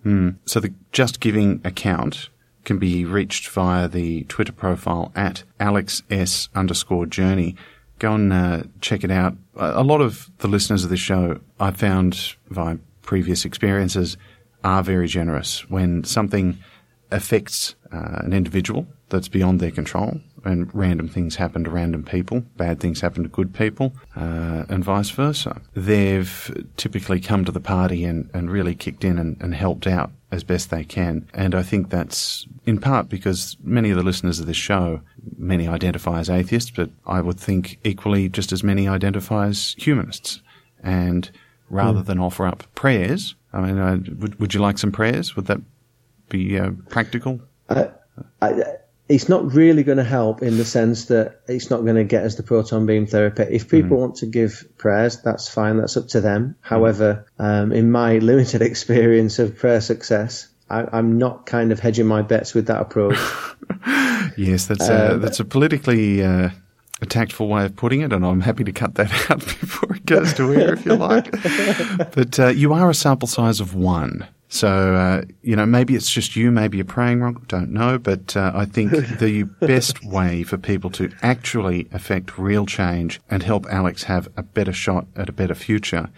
So 0.45 0.59
the 0.59 0.73
Just 0.91 1.19
Giving 1.21 1.61
account 1.63 2.29
can 2.67 2.77
be 2.77 3.05
reached 3.05 3.47
via 3.47 3.87
the 3.87 4.25
Twitter 4.25 4.51
profile 4.51 5.09
at 5.15 5.43
Alex 5.57 6.03
S 6.09 6.49
underscore 6.53 7.05
journey. 7.05 7.55
Go 7.97 8.13
and 8.13 8.33
uh, 8.33 8.63
check 8.81 9.05
it 9.05 9.09
out. 9.09 9.35
A 9.55 9.81
a 9.81 9.83
lot 9.83 10.01
of 10.01 10.29
the 10.39 10.49
listeners 10.49 10.83
of 10.83 10.89
this 10.89 10.99
show, 10.99 11.39
I 11.61 11.71
found 11.71 12.35
via 12.49 12.77
previous 13.03 13.45
experiences, 13.45 14.17
are 14.65 14.83
very 14.83 15.07
generous 15.07 15.67
when 15.69 16.03
something 16.03 16.57
affects 17.09 17.75
uh, 17.93 18.19
an 18.25 18.33
individual 18.33 18.85
that's 19.07 19.29
beyond 19.29 19.61
their 19.61 19.71
control 19.71 20.19
and 20.43 20.69
random 20.75 21.07
things 21.07 21.37
happen 21.37 21.63
to 21.63 21.69
random 21.69 22.03
people, 22.03 22.41
bad 22.57 22.81
things 22.81 22.99
happen 22.99 23.23
to 23.23 23.29
good 23.29 23.53
people, 23.53 23.93
uh, 24.17 24.65
and 24.67 24.83
vice 24.83 25.09
versa. 25.09 25.61
They've 25.73 26.65
typically 26.75 27.21
come 27.21 27.45
to 27.45 27.51
the 27.51 27.61
party 27.61 28.03
and, 28.03 28.29
and 28.33 28.51
really 28.51 28.75
kicked 28.75 29.05
in 29.05 29.17
and, 29.17 29.37
and 29.41 29.55
helped 29.55 29.87
out 29.87 30.11
as 30.31 30.43
best 30.43 30.69
they 30.69 30.83
can. 30.83 31.27
And 31.33 31.55
I 31.55 31.63
think 31.63 31.89
that's 31.89 32.45
in 32.65 32.79
part 32.79 33.09
because 33.09 33.55
many 33.63 33.91
of 33.91 33.97
the 33.97 34.03
listeners 34.03 34.39
of 34.39 34.45
this 34.45 34.57
show, 34.57 35.01
many 35.37 35.67
identify 35.67 36.19
as 36.19 36.29
atheists, 36.29 36.71
but 36.71 36.89
I 37.05 37.21
would 37.21 37.39
think 37.39 37.79
equally 37.83 38.27
just 38.29 38.51
as 38.51 38.63
many 38.63 38.87
identify 38.87 39.47
as 39.47 39.75
humanists. 39.77 40.41
And 40.83 41.29
rather 41.69 42.03
than 42.03 42.19
offer 42.19 42.45
up 42.45 42.63
prayers, 42.75 43.35
I 43.53 43.61
mean, 43.61 43.77
uh, 43.77 43.99
would, 44.19 44.39
would 44.39 44.53
you 44.53 44.59
like 44.59 44.77
some 44.77 44.91
prayers? 44.91 45.35
Would 45.35 45.45
that 45.45 45.61
be 46.29 46.59
uh, 46.59 46.71
practical? 46.89 47.41
I, 48.41 48.51
it's 49.09 49.29
not 49.29 49.53
really 49.53 49.83
going 49.83 49.97
to 49.97 50.03
help 50.03 50.41
in 50.41 50.57
the 50.57 50.65
sense 50.65 51.05
that 51.05 51.41
it's 51.47 51.69
not 51.69 51.81
going 51.83 51.95
to 51.95 52.03
get 52.03 52.23
us 52.23 52.35
the 52.35 52.43
proton 52.43 52.85
beam 52.85 53.05
therapy. 53.05 53.43
If 53.43 53.69
people 53.69 53.97
want 53.97 54.15
to 54.17 54.25
give 54.25 54.65
prayers, 54.77 55.21
that's 55.21 55.47
fine. 55.47 55.77
That's 55.77 55.95
up 55.95 56.09
to 56.09 56.21
them. 56.21 56.55
However, 56.61 57.25
um, 57.39 57.71
in 57.71 57.89
my 57.91 58.17
limited 58.19 58.61
experience 58.61 59.39
of 59.39 59.57
prayer 59.57 59.81
success, 59.81 60.47
I, 60.69 60.85
I'm 60.91 61.17
not 61.17 61.45
kind 61.45 61.71
of 61.71 61.79
hedging 61.79 62.05
my 62.07 62.21
bets 62.21 62.53
with 62.53 62.67
that 62.67 62.81
approach. 62.81 63.17
Yes, 64.37 64.67
that's 64.67 64.87
a, 64.87 65.17
that's 65.19 65.39
a 65.39 65.45
politically 65.45 66.23
uh, 66.23 66.51
a 67.01 67.05
tactful 67.07 67.47
way 67.47 67.65
of 67.65 67.75
putting 67.75 68.01
it, 68.01 68.13
and 68.13 68.23
I'm 68.23 68.41
happy 68.41 68.63
to 68.65 68.71
cut 68.71 68.93
that 68.95 69.11
out 69.31 69.39
before 69.39 69.95
it 69.95 70.05
goes 70.05 70.33
to 70.35 70.53
air 70.53 70.75
if 70.75 70.85
you 70.85 70.93
like. 70.95 71.31
but 72.11 72.39
uh, 72.39 72.47
you 72.49 72.71
are 72.73 72.89
a 72.89 72.93
sample 72.93 73.27
size 73.27 73.59
of 73.59 73.73
one. 73.73 74.27
So, 74.49 74.95
uh, 74.95 75.23
you 75.41 75.55
know, 75.57 75.65
maybe 75.65 75.95
it's 75.95 76.09
just 76.09 76.35
you, 76.35 76.51
maybe 76.51 76.77
you're 76.77 76.85
praying 76.85 77.21
wrong, 77.21 77.43
don't 77.47 77.71
know. 77.71 77.97
But 77.97 78.35
uh, 78.37 78.51
I 78.55 78.65
think 78.65 78.91
the 79.19 79.43
best 79.43 80.03
way 80.05 80.43
for 80.43 80.57
people 80.57 80.89
to 80.91 81.11
actually 81.21 81.87
affect 81.91 82.37
real 82.37 82.65
change 82.65 83.19
and 83.29 83.43
help 83.43 83.65
Alex 83.69 84.03
have 84.03 84.29
a 84.37 84.43
better 84.43 84.73
shot 84.73 85.05
at 85.15 85.27
a 85.29 85.33
better 85.33 85.55
future 85.55 86.09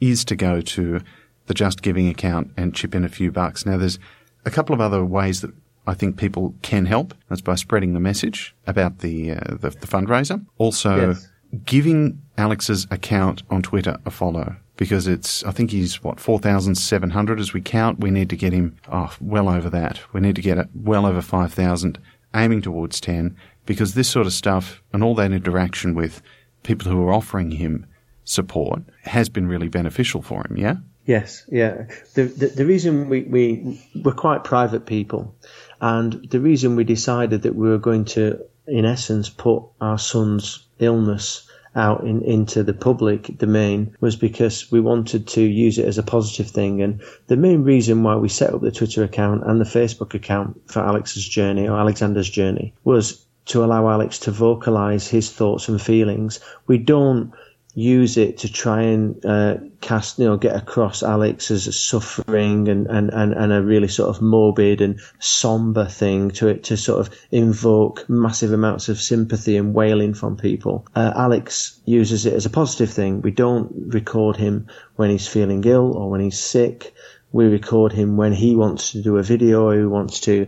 is 0.00 0.24
to 0.26 0.36
go 0.36 0.60
to 0.60 1.00
the 1.46 1.54
Just 1.54 1.82
Giving 1.82 2.08
account 2.08 2.52
and 2.56 2.74
chip 2.74 2.94
in 2.94 3.04
a 3.04 3.08
few 3.08 3.32
bucks. 3.32 3.66
Now, 3.66 3.76
there's 3.76 3.98
a 4.44 4.50
couple 4.50 4.74
of 4.74 4.80
other 4.80 5.04
ways 5.04 5.40
that 5.40 5.52
I 5.86 5.94
think 5.94 6.16
people 6.16 6.54
can 6.62 6.86
help. 6.86 7.14
That's 7.28 7.40
by 7.40 7.56
spreading 7.56 7.94
the 7.94 8.00
message 8.00 8.54
about 8.66 9.00
the 9.00 9.32
uh, 9.32 9.40
the, 9.56 9.70
the 9.70 9.88
fundraiser. 9.88 10.44
Also, 10.58 11.08
Yes. 11.08 11.28
giving 11.64 12.22
Alex's 12.38 12.86
account 12.92 13.42
on 13.50 13.62
Twitter 13.62 13.98
a 14.06 14.10
follow 14.10 14.56
because 14.76 15.06
it's 15.06 15.44
I 15.44 15.50
think 15.50 15.70
he's 15.70 16.02
what 16.02 16.20
four 16.20 16.38
thousand 16.38 16.76
seven 16.76 17.10
hundred 17.10 17.40
as 17.40 17.52
we 17.52 17.60
count. 17.60 18.00
We 18.00 18.10
need 18.10 18.30
to 18.30 18.36
get 18.36 18.52
him 18.52 18.76
oh 18.90 19.14
well 19.20 19.48
over 19.48 19.70
that. 19.70 20.00
We 20.12 20.20
need 20.20 20.36
to 20.36 20.42
get 20.42 20.58
it 20.58 20.68
well 20.74 21.06
over 21.06 21.22
five 21.22 21.52
thousand, 21.52 21.98
aiming 22.34 22.62
towards 22.62 23.00
ten 23.00 23.36
because 23.66 23.94
this 23.94 24.08
sort 24.08 24.26
of 24.26 24.32
stuff 24.32 24.82
and 24.92 25.02
all 25.02 25.14
that 25.16 25.32
interaction 25.32 25.94
with 25.94 26.22
people 26.62 26.90
who 26.90 27.02
are 27.02 27.12
offering 27.12 27.52
him 27.52 27.86
support 28.24 28.82
has 29.04 29.28
been 29.28 29.48
really 29.48 29.68
beneficial 29.68 30.22
for 30.22 30.46
him. 30.46 30.56
Yeah. 30.56 30.76
Yes, 31.04 31.44
yeah. 31.50 31.86
The, 32.14 32.24
the 32.24 32.46
the 32.48 32.66
reason 32.66 33.08
we 33.08 33.22
we 33.22 33.82
we're 34.04 34.12
quite 34.12 34.44
private 34.44 34.86
people, 34.86 35.34
and 35.80 36.12
the 36.30 36.38
reason 36.38 36.76
we 36.76 36.84
decided 36.84 37.42
that 37.42 37.56
we 37.56 37.68
were 37.68 37.78
going 37.78 38.04
to, 38.04 38.38
in 38.68 38.84
essence, 38.84 39.28
put 39.28 39.64
our 39.80 39.98
son's 39.98 40.64
illness 40.78 41.50
out 41.74 42.04
in, 42.04 42.22
into 42.22 42.62
the 42.62 42.74
public 42.74 43.38
domain 43.38 43.96
was 44.00 44.16
because 44.16 44.70
we 44.70 44.80
wanted 44.80 45.26
to 45.28 45.42
use 45.42 45.78
it 45.78 45.86
as 45.86 45.98
a 45.98 46.02
positive 46.02 46.50
thing. 46.50 46.82
And 46.82 47.02
the 47.26 47.36
main 47.36 47.62
reason 47.62 48.02
why 48.02 48.16
we 48.16 48.28
set 48.28 48.52
up 48.52 48.60
the 48.60 48.70
Twitter 48.70 49.02
account 49.02 49.44
and 49.46 49.60
the 49.60 49.64
Facebook 49.64 50.14
account 50.14 50.70
for 50.70 50.80
Alex's 50.80 51.26
journey 51.26 51.68
or 51.68 51.78
Alexander's 51.78 52.28
journey 52.28 52.74
was 52.84 53.24
to 53.46 53.64
allow 53.64 53.88
Alex 53.88 54.20
to 54.20 54.30
vocalize 54.30 55.08
his 55.08 55.30
thoughts 55.30 55.68
and 55.68 55.80
feelings. 55.80 56.40
We 56.66 56.78
don't 56.78 57.32
use 57.74 58.18
it 58.18 58.38
to 58.38 58.52
try 58.52 58.82
and 58.82 59.24
uh, 59.24 59.56
cast, 59.80 60.18
you 60.18 60.26
know, 60.26 60.36
get 60.36 60.54
across 60.54 61.02
Alex 61.02 61.50
as 61.50 61.66
a 61.66 61.72
suffering 61.72 62.68
and, 62.68 62.86
and, 62.86 63.10
and, 63.10 63.32
and 63.32 63.52
a 63.52 63.62
really 63.62 63.88
sort 63.88 64.14
of 64.14 64.20
morbid 64.20 64.80
and 64.82 65.00
somber 65.20 65.86
thing 65.86 66.30
to 66.30 66.48
it 66.48 66.64
to 66.64 66.76
sort 66.76 67.00
of 67.00 67.14
invoke 67.30 68.08
massive 68.08 68.52
amounts 68.52 68.88
of 68.88 69.00
sympathy 69.00 69.56
and 69.56 69.72
wailing 69.74 70.12
from 70.12 70.36
people. 70.36 70.86
Uh, 70.94 71.12
Alex 71.16 71.80
uses 71.86 72.26
it 72.26 72.34
as 72.34 72.44
a 72.44 72.50
positive 72.50 72.90
thing. 72.90 73.22
We 73.22 73.30
don't 73.30 73.72
record 73.94 74.36
him 74.36 74.68
when 74.96 75.08
he's 75.08 75.26
feeling 75.26 75.64
ill 75.64 75.96
or 75.96 76.10
when 76.10 76.20
he's 76.20 76.38
sick. 76.38 76.92
We 77.32 77.46
record 77.46 77.92
him 77.92 78.18
when 78.18 78.34
he 78.34 78.54
wants 78.54 78.92
to 78.92 79.02
do 79.02 79.16
a 79.16 79.22
video 79.22 79.64
or 79.64 79.74
he 79.74 79.86
wants 79.86 80.20
to 80.20 80.46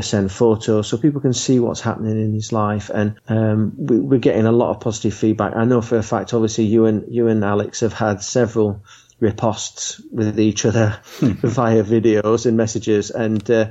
send 0.00 0.30
photos 0.30 0.88
so 0.88 0.96
people 0.96 1.20
can 1.20 1.32
see 1.32 1.58
what's 1.58 1.80
happening 1.80 2.20
in 2.20 2.32
his 2.32 2.52
life. 2.52 2.90
And 2.90 3.16
um, 3.28 3.74
we, 3.76 3.98
we're 3.98 4.18
getting 4.18 4.46
a 4.46 4.52
lot 4.52 4.70
of 4.70 4.80
positive 4.80 5.14
feedback. 5.14 5.56
I 5.56 5.64
know 5.64 5.82
for 5.82 5.98
a 5.98 6.02
fact, 6.02 6.32
obviously, 6.32 6.64
you 6.64 6.86
and 6.86 7.12
you 7.12 7.28
and 7.28 7.44
Alex 7.44 7.80
have 7.80 7.92
had 7.92 8.22
several 8.22 8.82
riposts 9.20 10.00
with 10.10 10.38
each 10.40 10.64
other 10.64 10.98
via 11.20 11.84
videos 11.84 12.46
and 12.46 12.56
messages. 12.56 13.10
And 13.10 13.48
uh, 13.50 13.70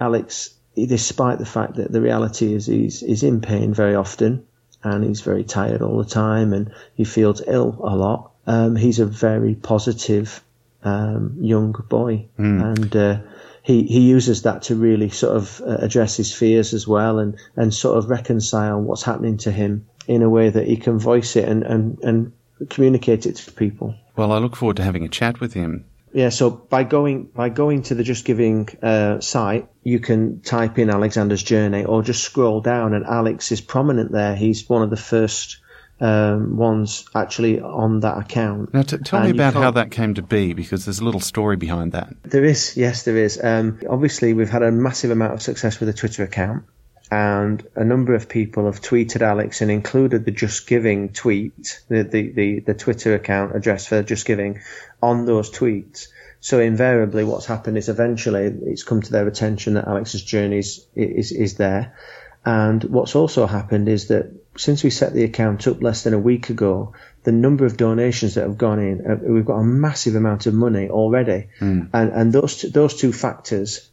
Alex, 0.00 0.54
despite 0.74 1.38
the 1.38 1.46
fact 1.46 1.76
that 1.76 1.92
the 1.92 2.00
reality 2.00 2.52
is 2.52 2.66
he's, 2.66 3.00
he's 3.00 3.22
in 3.22 3.40
pain 3.40 3.72
very 3.72 3.94
often 3.94 4.46
and 4.82 5.04
he's 5.04 5.22
very 5.22 5.44
tired 5.44 5.82
all 5.82 5.98
the 5.98 6.04
time 6.04 6.52
and 6.52 6.74
he 6.94 7.04
feels 7.04 7.42
ill 7.46 7.78
a 7.82 7.96
lot, 7.96 8.32
um, 8.46 8.76
he's 8.76 8.98
a 8.98 9.06
very 9.06 9.54
positive 9.54 10.42
um, 10.82 11.36
young 11.40 11.72
boy. 11.72 12.26
And 12.60 12.96
uh, 12.96 13.18
he, 13.64 13.84
he 13.84 14.00
uses 14.00 14.42
that 14.42 14.62
to 14.62 14.76
really 14.76 15.08
sort 15.08 15.36
of 15.36 15.60
uh, 15.62 15.78
address 15.80 16.18
his 16.18 16.32
fears 16.32 16.74
as 16.74 16.86
well 16.86 17.18
and, 17.18 17.38
and 17.56 17.72
sort 17.72 17.96
of 17.96 18.10
reconcile 18.10 18.78
what's 18.78 19.02
happening 19.02 19.38
to 19.38 19.50
him 19.50 19.86
in 20.06 20.22
a 20.22 20.28
way 20.28 20.50
that 20.50 20.66
he 20.66 20.76
can 20.76 20.98
voice 20.98 21.34
it 21.34 21.48
and, 21.48 21.62
and, 21.62 21.98
and 22.00 22.32
communicate 22.68 23.24
it 23.24 23.36
to 23.36 23.52
people. 23.52 23.94
Well, 24.16 24.32
I 24.32 24.38
look 24.38 24.54
forward 24.54 24.76
to 24.76 24.82
having 24.82 25.04
a 25.04 25.08
chat 25.08 25.40
with 25.40 25.54
him. 25.54 25.86
Yeah, 26.12 26.28
so 26.28 26.50
by 26.50 26.84
going 26.84 27.24
by 27.24 27.48
going 27.48 27.82
to 27.84 27.94
the 27.96 28.04
Just 28.04 28.24
Giving 28.24 28.68
uh, 28.82 29.18
site, 29.20 29.66
you 29.82 29.98
can 29.98 30.42
type 30.42 30.78
in 30.78 30.88
Alexander's 30.88 31.42
journey, 31.42 31.84
or 31.84 32.04
just 32.04 32.22
scroll 32.22 32.60
down, 32.60 32.94
and 32.94 33.04
Alex 33.04 33.50
is 33.50 33.60
prominent 33.60 34.12
there. 34.12 34.36
He's 34.36 34.68
one 34.68 34.82
of 34.82 34.90
the 34.90 34.96
first 34.96 35.56
um, 36.00 36.56
ones 36.56 37.06
actually 37.14 37.60
on 37.60 38.00
that 38.00 38.18
account. 38.18 38.74
Now, 38.74 38.82
t- 38.82 38.98
tell 38.98 39.20
me 39.20 39.28
And 39.28 39.34
you 39.36 39.42
about 39.42 39.54
how 39.54 39.70
that 39.72 39.90
came 39.90 40.14
to 40.14 40.22
be, 40.22 40.52
because 40.52 40.84
there's 40.84 40.98
a 40.98 41.04
little 41.04 41.20
story 41.20 41.56
behind 41.56 41.92
that. 41.92 42.14
There 42.22 42.44
is, 42.44 42.76
yes, 42.76 43.04
there 43.04 43.16
is. 43.16 43.42
Um, 43.42 43.80
obviously, 43.88 44.34
we've 44.34 44.50
had 44.50 44.62
a 44.62 44.72
massive 44.72 45.10
amount 45.10 45.34
of 45.34 45.42
success 45.42 45.80
with 45.80 45.88
the 45.88 45.92
Twitter 45.92 46.24
account, 46.24 46.64
and 47.10 47.64
a 47.76 47.84
number 47.84 48.14
of 48.14 48.28
people 48.28 48.66
have 48.66 48.80
tweeted 48.80 49.22
Alex 49.22 49.60
and 49.60 49.70
included 49.70 50.24
the 50.24 50.32
Just 50.32 50.66
Giving 50.66 51.10
tweet, 51.10 51.80
the, 51.88 52.02
the, 52.02 52.32
the, 52.32 52.60
the 52.60 52.74
Twitter 52.74 53.14
account 53.14 53.54
address 53.54 53.86
for 53.86 54.02
Just 54.02 54.26
Giving, 54.26 54.60
on 55.02 55.26
those 55.26 55.50
tweets. 55.50 56.08
So 56.40 56.60
invariably, 56.60 57.24
what's 57.24 57.46
happened 57.46 57.78
is 57.78 57.88
eventually 57.88 58.52
it's 58.66 58.82
come 58.82 59.00
to 59.00 59.12
their 59.12 59.26
attention 59.26 59.74
that 59.74 59.88
Alex's 59.88 60.22
journey 60.22 60.58
is, 60.58 60.86
is, 60.94 61.32
is 61.32 61.54
there. 61.56 61.96
And 62.44 62.84
what's 62.84 63.16
also 63.16 63.46
happened 63.46 63.88
is 63.88 64.08
that 64.08 64.30
since 64.56 64.84
we 64.84 64.90
set 64.90 65.12
the 65.14 65.24
account 65.24 65.66
up 65.66 65.82
less 65.82 66.04
than 66.04 66.14
a 66.14 66.18
week 66.18 66.50
ago, 66.50 66.94
the 67.24 67.32
number 67.32 67.64
of 67.66 67.76
donations 67.76 68.34
that 68.34 68.42
have 68.42 68.58
gone 68.58 68.78
in, 68.78 69.06
uh, 69.10 69.16
we've 69.22 69.44
got 69.44 69.58
a 69.58 69.64
massive 69.64 70.14
amount 70.14 70.46
of 70.46 70.54
money 70.54 70.88
already. 70.88 71.48
And, 71.60 71.88
and 71.92 72.32
those, 72.32 72.58
two, 72.58 72.68
those 72.68 72.94
two 72.96 73.12
factors 73.12 73.88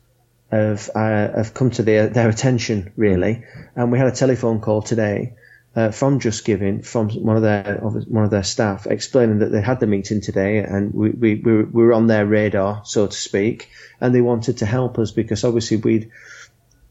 have, 0.51 0.89
uh, 0.93 0.99
have 1.35 1.53
come 1.53 1.71
to 1.71 1.83
their, 1.83 2.07
their 2.07 2.29
attention 2.29 2.91
really. 2.95 3.43
And 3.75 3.91
we 3.91 3.97
had 3.97 4.07
a 4.07 4.11
telephone 4.15 4.59
call 4.61 4.81
today 4.81 5.33
uh, 5.75 5.91
from 5.91 6.19
Just 6.19 6.43
Giving, 6.43 6.81
from 6.83 7.09
one 7.11 7.37
of 7.37 7.43
their 7.43 7.79
one 7.81 8.25
of 8.25 8.29
their 8.29 8.43
staff, 8.43 8.87
explaining 8.87 9.39
that 9.39 9.53
they 9.53 9.61
had 9.61 9.79
the 9.79 9.87
meeting 9.87 10.19
today, 10.19 10.57
and 10.57 10.93
we 10.93 11.11
we, 11.11 11.35
we 11.35 11.63
were- 11.63 11.93
on 11.93 12.07
their 12.07 12.25
radar, 12.25 12.81
so 12.83 13.07
to 13.07 13.15
speak, 13.15 13.69
and 14.01 14.13
they 14.13 14.19
wanted 14.19 14.57
to 14.57 14.65
help 14.65 14.99
us 14.99 15.11
because 15.11 15.45
obviously 15.45 15.77
we'd 15.77 16.11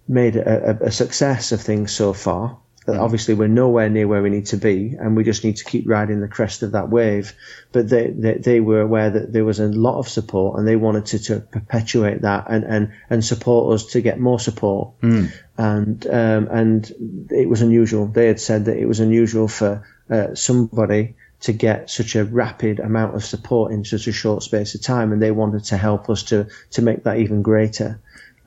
made 0.08 0.36
a, 0.36 0.86
a 0.86 0.90
success 0.90 1.52
of 1.52 1.60
things 1.60 1.92
so 1.92 2.14
far. 2.14 2.58
That 2.90 3.00
Obviously, 3.00 3.34
we're 3.34 3.48
nowhere 3.48 3.88
near 3.88 4.06
where 4.08 4.22
we 4.22 4.30
need 4.30 4.46
to 4.46 4.56
be, 4.56 4.96
and 4.98 5.16
we 5.16 5.24
just 5.24 5.44
need 5.44 5.56
to 5.56 5.64
keep 5.64 5.88
riding 5.88 6.20
the 6.20 6.28
crest 6.28 6.62
of 6.62 6.72
that 6.72 6.88
wave. 6.88 7.34
But 7.72 7.88
they, 7.88 8.10
they, 8.10 8.34
they 8.34 8.60
were 8.60 8.80
aware 8.80 9.10
that 9.10 9.32
there 9.32 9.44
was 9.44 9.60
a 9.60 9.66
lot 9.66 9.98
of 9.98 10.08
support, 10.08 10.58
and 10.58 10.66
they 10.66 10.76
wanted 10.76 11.06
to, 11.06 11.18
to 11.24 11.40
perpetuate 11.40 12.22
that 12.22 12.50
and, 12.50 12.64
and, 12.64 12.92
and 13.08 13.24
support 13.24 13.74
us 13.74 13.86
to 13.92 14.00
get 14.00 14.18
more 14.18 14.40
support. 14.40 14.94
And 15.58 16.06
um, 16.06 16.48
and 16.50 17.28
it 17.30 17.48
was 17.48 17.62
unusual. 17.62 18.06
They 18.06 18.26
had 18.26 18.40
said 18.40 18.64
that 18.66 18.76
it 18.76 18.86
was 18.86 19.00
unusual 19.00 19.48
for 19.48 19.86
uh, 20.08 20.34
somebody 20.34 21.16
to 21.40 21.52
get 21.52 21.88
such 21.88 22.16
a 22.16 22.24
rapid 22.24 22.80
amount 22.80 23.14
of 23.14 23.24
support 23.24 23.72
in 23.72 23.84
such 23.84 24.06
a 24.06 24.12
short 24.12 24.42
space 24.42 24.74
of 24.74 24.82
time, 24.82 25.12
and 25.12 25.22
they 25.22 25.30
wanted 25.30 25.64
to 25.64 25.76
help 25.76 26.10
us 26.10 26.24
to 26.24 26.48
to 26.72 26.82
make 26.82 27.04
that 27.04 27.18
even 27.18 27.42
greater. 27.42 28.00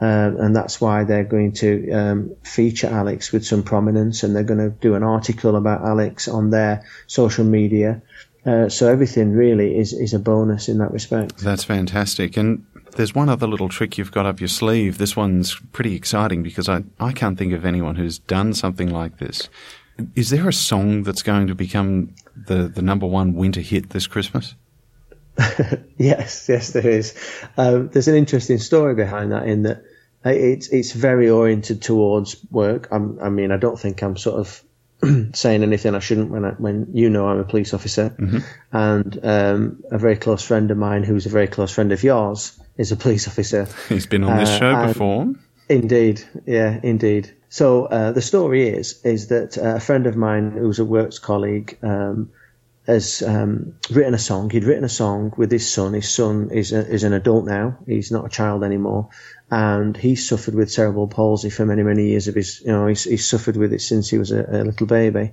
Um, 0.04 0.36
and 0.38 0.54
that's 0.54 0.82
why 0.82 1.06
they're 1.06 1.24
going 1.24 1.54
to 1.54 1.92
um, 1.92 2.36
feature 2.44 2.88
Alex 2.88 3.32
with 3.32 3.46
some 3.46 3.63
prominence, 3.63 4.24
and 4.24 4.36
they're 4.36 4.44
going 4.44 4.60
to 4.60 4.70
do 4.70 4.96
an 4.96 5.04
article 5.04 5.56
about 5.56 5.82
Alex 5.82 6.28
on 6.28 6.50
their 6.50 6.84
social 7.08 7.46
media. 7.46 8.02
Uh, 8.46 8.68
so 8.68 8.89
everything 8.89 9.32
really 9.32 9.78
is 9.78 9.94
is 9.94 10.13
a 10.13 10.20
bonus 10.20 10.68
in 10.68 10.80
that 10.80 10.92
respect. 10.92 11.38
That's 11.38 11.63
fantastic. 11.63 12.36
And 12.36 12.66
there's 12.98 13.16
one 13.16 13.30
other 13.30 13.48
little 13.48 13.70
trick 13.70 13.98
you've 13.98 14.12
got 14.12 14.26
up 14.26 14.42
your 14.42 14.50
sleeve. 14.50 14.98
This 14.98 15.16
one's 15.16 15.56
pretty 15.72 15.96
exciting 15.96 16.44
because 16.44 16.68
I, 16.68 16.84
I 17.00 17.13
can't 17.13 17.38
think 17.38 17.54
of 17.54 17.63
anyone 17.63 17.96
who's 17.96 18.20
done 18.20 18.54
something 18.54 18.89
like 18.89 19.20
this. 19.20 19.48
Is 20.16 20.32
there 20.32 20.50
a 20.50 20.54
song 20.54 21.04
that's 21.04 21.24
going 21.24 21.48
to 21.48 21.56
become 21.56 22.13
the, 22.36 22.68
the 22.68 22.82
number 22.82 23.06
one 23.06 23.36
winter 23.36 23.62
hit 23.62 23.92
this 23.92 24.08
Christmas? 24.08 24.56
Yes, 25.98 26.50
yes, 26.50 26.72
there 26.72 26.88
is. 26.88 27.16
Um, 27.56 27.88
there's 27.89 28.10
an 28.10 28.16
interesting 28.16 28.58
story 28.58 28.94
behind 28.96 29.32
that 29.32 29.48
in 29.48 29.63
that 29.63 29.78
uh, 29.78 29.82
it's 30.32 30.68
it's 30.70 30.92
very 30.92 31.30
oriented 31.30 31.82
towards 31.82 32.36
work. 32.50 32.88
I'm, 32.92 33.20
I 33.22 33.30
mean, 33.30 33.52
I 33.52 33.58
don't 33.58 33.80
think 33.80 34.02
I'm 34.02 34.18
sort 34.18 34.40
of 34.40 34.64
saying 35.34 35.64
anything 35.64 35.96
I 35.96 36.00
shouldn't 36.00 36.30
when 36.32 36.46
I, 36.46 36.52
when 36.52 36.88
you 36.94 37.10
know 37.10 37.28
I'm 37.28 37.40
a 37.40 37.44
police 37.44 37.74
officer, 37.74 38.16
and 38.72 39.20
um, 39.24 39.84
a 39.92 39.98
very 39.98 40.16
close 40.16 40.44
friend 40.44 40.72
of 40.72 40.78
mine 40.78 41.04
who's 41.04 41.26
a 41.26 41.30
very 41.30 41.48
close 41.48 41.72
friend 41.72 41.92
of 41.92 42.04
yours 42.04 42.60
is 42.78 42.92
a 42.92 42.96
police 42.96 43.28
officer. 43.28 43.68
He's 43.90 44.06
been 44.06 44.24
on 44.24 44.38
this 44.38 44.50
Uh, 44.50 44.60
show 44.60 44.88
before. 44.88 45.34
Indeed, 45.70 46.22
yeah, 46.46 46.80
indeed. 46.84 47.34
So 47.50 47.86
uh, 47.86 48.12
the 48.12 48.22
story 48.22 48.68
is 48.70 49.02
is 49.04 49.28
that 49.28 49.58
uh, 49.58 49.76
a 49.76 49.80
friend 49.80 50.08
of 50.08 50.16
mine 50.16 50.52
who's 50.52 50.80
a 50.80 50.86
works 50.86 51.20
colleague 51.20 51.78
um, 51.84 52.32
has 52.86 53.22
um, 53.22 53.76
written 53.89 54.13
a 54.13 54.19
song. 54.19 54.50
He'd 54.50 54.65
written 54.65 54.84
a 54.84 54.89
song 54.89 55.34
with 55.38 55.52
his 55.52 55.69
son. 55.69 55.93
His 55.93 56.10
son 56.10 56.50
is 56.52 56.74
a, 56.74 56.86
is 56.86 57.04
an 57.04 57.13
adult 57.13 57.46
now. 57.46 57.78
He's 57.86 58.12
not 58.12 58.26
a 58.26 58.30
child 58.30 58.63
anymore, 58.63 59.10
and 59.50 59.96
he 59.96 60.15
suffered 60.15 60.56
with 60.56 60.72
cerebral 60.72 61.08
palsy 61.08 61.50
for 61.50 61.65
many 61.65 61.84
many 61.84 62.10
years 62.10 62.28
of 62.28 62.36
his. 62.36 62.62
You 62.62 62.74
know, 62.74 62.88
he's, 62.88 63.04
he's 63.04 63.28
suffered 63.28 63.56
with 63.56 63.74
it 63.74 63.82
since 63.82 64.10
he 64.10 64.17
was 64.17 64.32
a, 64.32 64.43
a 64.43 64.63
little 64.65 64.88
baby, 64.88 65.32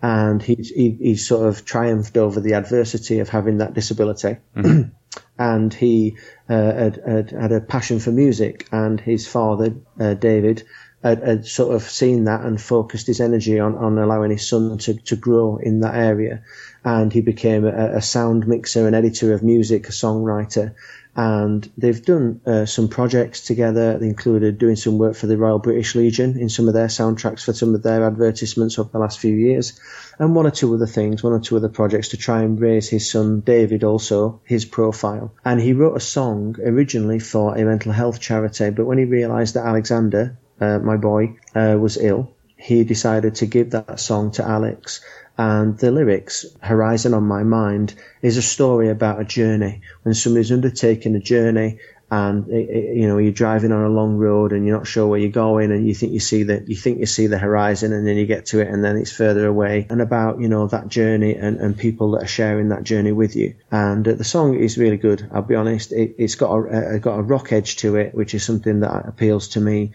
and 0.00 0.42
he's 0.42 0.68
he, 0.70 0.96
he's 1.00 1.26
sort 1.26 1.48
of 1.48 1.64
triumphed 1.64 2.16
over 2.16 2.40
the 2.40 2.54
adversity 2.54 3.18
of 3.18 3.28
having 3.28 3.58
that 3.58 3.74
disability 3.74 4.36
and 5.38 5.74
he 5.74 6.16
uh, 6.48 6.54
had, 6.54 7.00
had 7.06 7.30
had 7.30 7.52
a 7.52 7.60
passion 7.60 7.98
for 8.00 8.12
music, 8.12 8.68
and 8.72 9.00
his 9.00 9.26
father, 9.26 9.74
uh, 9.98 10.14
David, 10.14 10.64
had, 11.02 11.22
had 11.22 11.46
sort 11.46 11.74
of 11.74 11.82
seen 11.82 12.24
that 12.24 12.42
and 12.42 12.60
focused 12.60 13.06
his 13.06 13.20
energy 13.20 13.58
on, 13.58 13.76
on 13.76 13.98
allowing 13.98 14.30
his 14.30 14.48
son 14.48 14.78
to, 14.78 14.94
to 14.94 15.16
grow 15.16 15.56
in 15.56 15.80
that 15.80 15.94
area. 15.94 16.42
And 16.84 17.12
he 17.12 17.20
became 17.20 17.64
a, 17.64 17.96
a 17.96 18.02
sound 18.02 18.46
mixer, 18.46 18.86
an 18.86 18.94
editor 18.94 19.32
of 19.32 19.42
music, 19.42 19.88
a 19.88 19.92
songwriter. 19.92 20.74
And 21.14 21.70
they've 21.76 22.02
done 22.02 22.40
uh, 22.46 22.64
some 22.64 22.88
projects 22.88 23.42
together. 23.42 23.98
They 23.98 24.06
included 24.06 24.56
doing 24.56 24.76
some 24.76 24.96
work 24.96 25.14
for 25.14 25.26
the 25.26 25.36
Royal 25.36 25.58
British 25.58 25.94
Legion 25.94 26.38
in 26.38 26.48
some 26.48 26.68
of 26.68 26.74
their 26.74 26.86
soundtracks 26.86 27.44
for 27.44 27.52
some 27.52 27.74
of 27.74 27.82
their 27.82 28.06
advertisements 28.06 28.78
over 28.78 28.88
the 28.90 28.98
last 28.98 29.18
few 29.18 29.34
years, 29.34 29.78
and 30.18 30.34
one 30.34 30.46
or 30.46 30.50
two 30.50 30.72
other 30.72 30.86
things, 30.86 31.22
one 31.22 31.34
or 31.34 31.40
two 31.40 31.56
other 31.56 31.68
projects 31.68 32.08
to 32.08 32.16
try 32.16 32.42
and 32.42 32.58
raise 32.58 32.88
his 32.88 33.10
son 33.10 33.40
David 33.40 33.84
also 33.84 34.40
his 34.44 34.64
profile. 34.64 35.34
And 35.44 35.60
he 35.60 35.74
wrote 35.74 35.96
a 35.96 36.00
song 36.00 36.56
originally 36.64 37.18
for 37.18 37.58
a 37.58 37.64
mental 37.64 37.92
health 37.92 38.18
charity, 38.18 38.70
but 38.70 38.86
when 38.86 38.96
he 38.96 39.04
realised 39.04 39.54
that 39.54 39.66
Alexander, 39.66 40.38
uh, 40.62 40.78
my 40.78 40.96
boy, 40.96 41.36
uh, 41.54 41.76
was 41.78 41.96
ill, 41.96 42.32
he 42.56 42.84
decided 42.84 43.34
to 43.36 43.46
give 43.46 43.70
that 43.70 43.98
song 43.98 44.30
to 44.32 44.44
Alex. 44.44 45.00
And 45.36 45.76
the 45.78 45.90
lyrics, 45.90 46.46
Horizon 46.60 47.14
on 47.14 47.24
My 47.24 47.42
Mind, 47.42 47.94
is 48.20 48.36
a 48.36 48.42
story 48.42 48.88
about 48.88 49.20
a 49.20 49.24
journey. 49.24 49.80
When 50.02 50.14
somebody's 50.14 50.52
undertaking 50.52 51.16
a 51.16 51.20
journey 51.20 51.80
and, 52.12 52.46
eh, 52.52 52.66
eh, 52.68 52.92
you 52.92 53.08
know, 53.08 53.16
you're 53.16 53.32
driving 53.32 53.72
on 53.72 53.84
a 53.84 53.88
long 53.88 54.18
road 54.18 54.52
and 54.52 54.66
you're 54.66 54.76
not 54.76 54.86
sure 54.86 55.06
where 55.06 55.18
you're 55.18 55.30
going 55.30 55.72
and 55.72 55.86
you 55.86 55.94
think 55.94 56.12
you 56.12 56.20
see 56.20 56.42
the, 56.42 56.62
you 56.66 56.76
think 56.76 56.98
you 56.98 57.06
see 57.06 57.26
the 57.26 57.38
horizon 57.38 57.94
and 57.94 58.06
then 58.06 58.16
you 58.16 58.26
get 58.26 58.46
to 58.46 58.60
it 58.60 58.68
and 58.68 58.84
then 58.84 58.98
it's 58.98 59.10
further 59.10 59.46
away 59.46 59.86
and 59.88 60.02
about, 60.02 60.38
you 60.38 60.48
know, 60.48 60.66
that 60.66 60.88
journey 60.88 61.34
and, 61.34 61.56
and 61.58 61.78
people 61.78 62.10
that 62.12 62.24
are 62.24 62.34
sharing 62.38 62.68
that 62.68 62.84
journey 62.84 63.12
with 63.12 63.34
you. 63.34 63.54
And 63.70 64.06
uh, 64.06 64.12
the 64.12 64.24
song 64.24 64.54
is 64.54 64.76
really 64.76 64.98
good. 64.98 65.26
I'll 65.32 65.40
be 65.40 65.54
honest. 65.54 65.90
It, 65.90 66.16
it's 66.18 66.34
got 66.34 66.52
a, 66.52 66.96
uh, 66.96 66.98
got 66.98 67.18
a 67.18 67.22
rock 67.22 67.50
edge 67.50 67.76
to 67.76 67.96
it, 67.96 68.14
which 68.14 68.34
is 68.34 68.44
something 68.44 68.80
that 68.80 69.08
appeals 69.08 69.48
to 69.48 69.60
me 69.60 69.92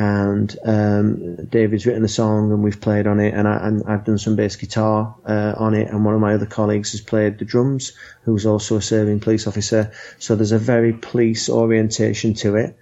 and 0.00 0.56
um, 0.64 1.44
David's 1.44 1.84
written 1.84 2.00
the 2.00 2.08
song 2.08 2.50
and 2.52 2.62
we've 2.62 2.80
played 2.80 3.06
on 3.06 3.20
it 3.20 3.34
and, 3.34 3.46
I, 3.46 3.66
and 3.66 3.82
I've 3.86 4.06
done 4.06 4.16
some 4.16 4.34
bass 4.34 4.56
guitar 4.56 5.14
uh, 5.26 5.52
on 5.58 5.74
it. 5.74 5.88
And 5.88 6.06
one 6.06 6.14
of 6.14 6.22
my 6.22 6.32
other 6.32 6.46
colleagues 6.46 6.92
has 6.92 7.02
played 7.02 7.38
the 7.38 7.44
drums 7.44 7.92
who's 8.22 8.46
also 8.46 8.76
a 8.76 8.80
serving 8.82 9.20
police 9.20 9.46
officer. 9.46 9.92
So 10.18 10.36
there's 10.36 10.52
a 10.52 10.58
very 10.58 10.94
police 10.94 11.50
orientation 11.50 12.32
to 12.36 12.56
it. 12.56 12.78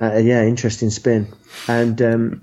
Uh, 0.00 0.16
yeah 0.16 0.44
interesting 0.44 0.88
spin. 0.88 1.28
And 1.68 2.00
um, 2.00 2.42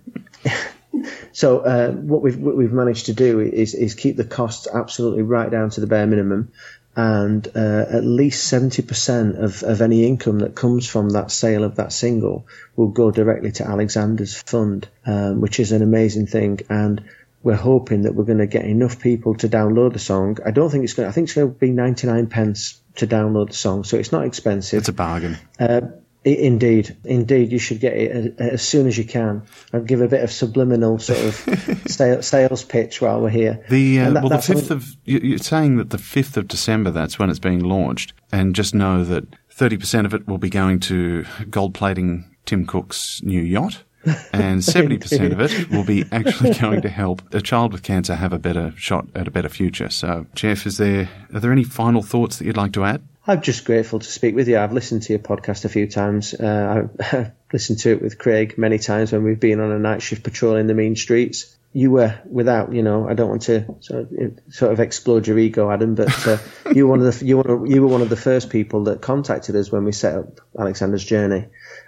so 1.31 1.61
uh, 1.61 1.91
what 1.91 2.21
we've 2.21 2.37
what 2.37 2.55
we've 2.55 2.71
managed 2.71 3.07
to 3.07 3.13
do 3.13 3.39
is 3.39 3.73
is 3.73 3.95
keep 3.95 4.15
the 4.15 4.25
costs 4.25 4.67
absolutely 4.71 5.23
right 5.23 5.49
down 5.49 5.71
to 5.71 5.81
the 5.81 5.87
bare 5.87 6.05
minimum 6.05 6.51
and 6.95 7.47
uh, 7.55 7.85
at 7.89 8.03
least 8.03 8.51
70% 8.51 9.41
of, 9.41 9.63
of 9.63 9.81
any 9.81 10.05
income 10.05 10.39
that 10.39 10.55
comes 10.55 10.87
from 10.87 11.09
that 11.09 11.31
sale 11.31 11.63
of 11.63 11.77
that 11.77 11.91
single 11.91 12.45
will 12.75 12.89
go 12.89 13.09
directly 13.09 13.51
to 13.53 13.67
Alexander's 13.67 14.39
fund, 14.39 14.87
um, 15.05 15.41
which 15.41 15.59
is 15.59 15.71
an 15.71 15.81
amazing 15.81 16.27
thing. 16.27 16.59
And 16.69 17.03
we're 17.41 17.55
hoping 17.55 18.03
that 18.03 18.13
we're 18.13 18.23
going 18.25 18.37
to 18.37 18.47
get 18.47 18.65
enough 18.65 18.99
people 18.99 19.35
to 19.35 19.49
download 19.49 19.93
the 19.93 19.99
song. 19.99 20.37
I 20.45 20.51
don't 20.51 20.69
think 20.69 20.83
it's 20.83 20.93
going. 20.93 21.07
To, 21.07 21.09
I 21.09 21.11
think 21.11 21.25
it's 21.25 21.35
going 21.35 21.51
to 21.51 21.59
be 21.59 21.71
99 21.71 22.27
pence 22.27 22.79
to 22.95 23.07
download 23.07 23.47
the 23.47 23.55
song, 23.55 23.83
so 23.83 23.97
it's 23.97 24.11
not 24.11 24.25
expensive. 24.25 24.79
It's 24.79 24.89
a 24.89 24.93
bargain. 24.93 25.37
Uh, 25.59 25.81
Indeed, 26.25 26.95
indeed, 27.03 27.51
you 27.51 27.59
should 27.59 27.81
get 27.81 27.93
it 27.93 28.39
as, 28.39 28.61
soon 28.61 28.87
as 28.87 28.97
you 28.97 29.03
can. 29.03 29.43
I'll 29.73 29.81
give 29.81 29.99
a 30.01 30.07
bit 30.07 30.23
of 30.23 30.31
subliminal 30.31 30.97
sort 30.99 31.19
of 31.19 31.81
sales, 32.23 32.63
pitch 32.63 33.01
while 33.01 33.19
we're 33.21 33.29
here. 33.29 33.65
The 33.69 33.99
uh, 33.99 34.09
that- 34.11 34.23
well, 34.23 34.29
the 34.29 34.41
fifth 34.41 34.71
of 34.71 34.95
you- 35.03 35.19
you're 35.21 35.37
saying 35.37 35.75
that 35.77 35.89
the 35.89 35.97
fifth 35.97 36.37
of 36.37 36.47
December 36.47 36.91
that's 36.91 37.19
when 37.19 37.29
it's 37.29 37.39
being 37.39 37.59
launched, 37.59 38.13
and 38.31 38.55
just 38.55 38.73
know 38.73 39.03
that 39.03 39.25
thirty 39.49 39.75
percent 39.77 40.05
of 40.07 40.13
it 40.13 40.25
will 40.27 40.37
be 40.37 40.49
going 40.49 40.79
to 40.81 41.25
gold 41.49 41.73
plating 41.73 42.23
Tim 42.45 42.65
Cook's 42.65 43.21
new 43.23 43.41
yacht, 43.41 43.83
and 44.31 44.63
seventy 44.63 44.97
percent 44.97 45.33
of 45.33 45.41
it 45.41 45.69
will 45.71 45.83
be 45.83 46.05
actually 46.13 46.53
going 46.59 46.81
to 46.83 46.89
help 46.89 47.21
a 47.33 47.41
child 47.41 47.73
with 47.73 47.83
cancer 47.83 48.15
have 48.15 48.31
a 48.31 48.39
better 48.39 48.73
shot 48.77 49.07
at 49.13 49.27
a 49.27 49.31
better 49.31 49.49
future. 49.49 49.89
So, 49.89 50.25
Jeff, 50.35 50.65
is 50.65 50.77
there 50.77 51.09
are 51.33 51.39
there 51.41 51.51
any 51.51 51.65
final 51.65 52.01
thoughts 52.01 52.37
that 52.37 52.45
you'd 52.45 52.55
like 52.57 52.71
to 52.73 52.85
add? 52.85 53.01
I'm 53.25 53.41
just 53.41 53.63
grateful 53.63 53.99
to 53.99 54.11
speak 54.11 54.35
with 54.35 54.49
you. 54.49 54.59
I've 54.59 54.73
listened 54.73 55.03
to 55.03 55.13
your 55.13 55.19
podcast 55.19 55.63
a 55.63 55.69
few 55.69 55.87
times. 55.87 56.33
Uh, 56.33 56.87
I've 56.99 57.31
listened 57.53 57.79
to 57.79 57.91
it 57.91 58.01
with 58.01 58.17
Craig 58.17 58.57
many 58.57 58.77
times 58.79 59.13
when 59.13 59.23
we've 59.23 59.39
been 59.39 59.61
on 59.61 59.71
a 59.71 59.79
night 59.79 60.01
shift 60.01 60.23
patrolling 60.23 60.67
the 60.67 60.73
mean 60.73 60.97
streets. 60.97 61.55
You 61.71 61.89
were 61.89 62.19
without, 62.29 62.73
you 62.73 62.83
know, 62.83 63.07
I 63.07 63.13
don't 63.13 63.29
want 63.29 63.43
to 63.43 63.65
sort 63.79 64.11
of, 64.11 64.39
sort 64.49 64.73
of 64.73 64.79
explode 64.79 65.25
your 65.25 65.39
ego, 65.39 65.71
Adam, 65.71 65.95
but 65.95 66.27
uh, 66.27 66.37
you 66.75 66.85
were 66.85 66.91
one 66.91 67.05
of 67.05 67.19
the 67.19 67.25
you 67.25 67.37
were, 67.37 67.65
you 67.65 67.81
were 67.81 67.87
one 67.87 68.01
of 68.01 68.09
the 68.09 68.17
first 68.17 68.49
people 68.49 68.83
that 68.83 69.01
contacted 69.01 69.55
us 69.55 69.71
when 69.71 69.85
we 69.85 69.91
set 69.91 70.15
up 70.15 70.41
Alexander's 70.59 71.03
journey, 71.03 71.47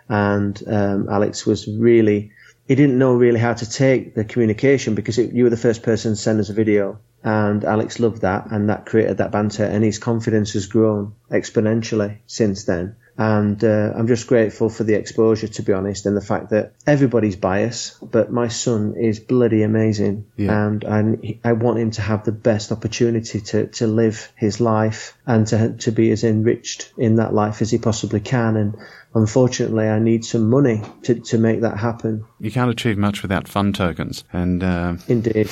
and 0.09 0.59
um, 0.67 1.07
Alex 1.07 1.45
was 1.45 1.67
really 1.67 2.31
he 2.67 2.75
didn't 2.75 2.97
know 2.97 3.13
really 3.13 3.39
how 3.39 3.53
to 3.53 3.69
take 3.69 4.15
the 4.15 4.25
communication 4.25 4.95
because 4.95 5.17
it, 5.17 5.33
you 5.33 5.43
were 5.43 5.49
the 5.49 5.57
first 5.57 5.83
person 5.83 6.13
to 6.13 6.15
send 6.15 6.39
us 6.39 6.49
a 6.49 6.53
video 6.53 6.99
and 7.25 7.65
Alex 7.65 7.99
loved 7.99 8.21
that 8.21 8.51
and 8.51 8.69
that 8.69 8.85
created 8.85 9.17
that 9.17 9.31
banter 9.31 9.63
and 9.63 9.83
his 9.83 9.97
confidence 9.97 10.53
has 10.53 10.67
grown 10.67 11.15
exponentially 11.31 12.19
since 12.27 12.65
then. 12.65 12.95
And 13.17 13.63
uh, 13.63 13.93
I'm 13.95 14.07
just 14.07 14.27
grateful 14.27 14.69
for 14.69 14.83
the 14.83 14.93
exposure 14.93 15.47
to 15.47 15.63
be 15.63 15.73
honest 15.73 16.05
and 16.05 16.15
the 16.15 16.21
fact 16.21 16.51
that 16.51 16.73
everybody's 16.85 17.35
biased 17.35 17.97
but 18.11 18.31
my 18.31 18.49
son 18.49 18.95
is 18.95 19.19
bloody 19.19 19.63
amazing. 19.63 20.27
Yeah. 20.37 20.67
and 20.67 20.85
I, 20.85 21.39
I 21.43 21.53
want 21.53 21.79
him 21.79 21.91
to 21.91 22.01
have 22.03 22.25
the 22.25 22.31
best 22.31 22.71
opportunity 22.71 23.41
to, 23.41 23.67
to 23.67 23.87
live 23.87 24.31
his 24.35 24.59
life 24.59 25.17
and 25.25 25.47
to, 25.47 25.73
to 25.77 25.91
be 25.91 26.11
as 26.11 26.23
enriched 26.23 26.93
in 26.95 27.15
that 27.15 27.33
life 27.33 27.63
as 27.63 27.71
he 27.71 27.79
possibly 27.79 28.19
can. 28.19 28.55
And 28.55 28.77
unfortunately 29.15 29.87
I 29.87 29.99
need 29.99 30.23
some 30.23 30.49
money 30.49 30.81
to, 31.03 31.15
to 31.15 31.37
make 31.37 31.61
that 31.61 31.77
happen 31.77 32.25
You 32.39 32.51
can't 32.51 32.69
achieve 32.69 32.97
much 32.97 33.21
without 33.21 33.47
fun 33.47 33.73
tokens, 33.73 34.23
and 34.31 34.63
uh, 34.63 34.95
indeed 35.07 35.49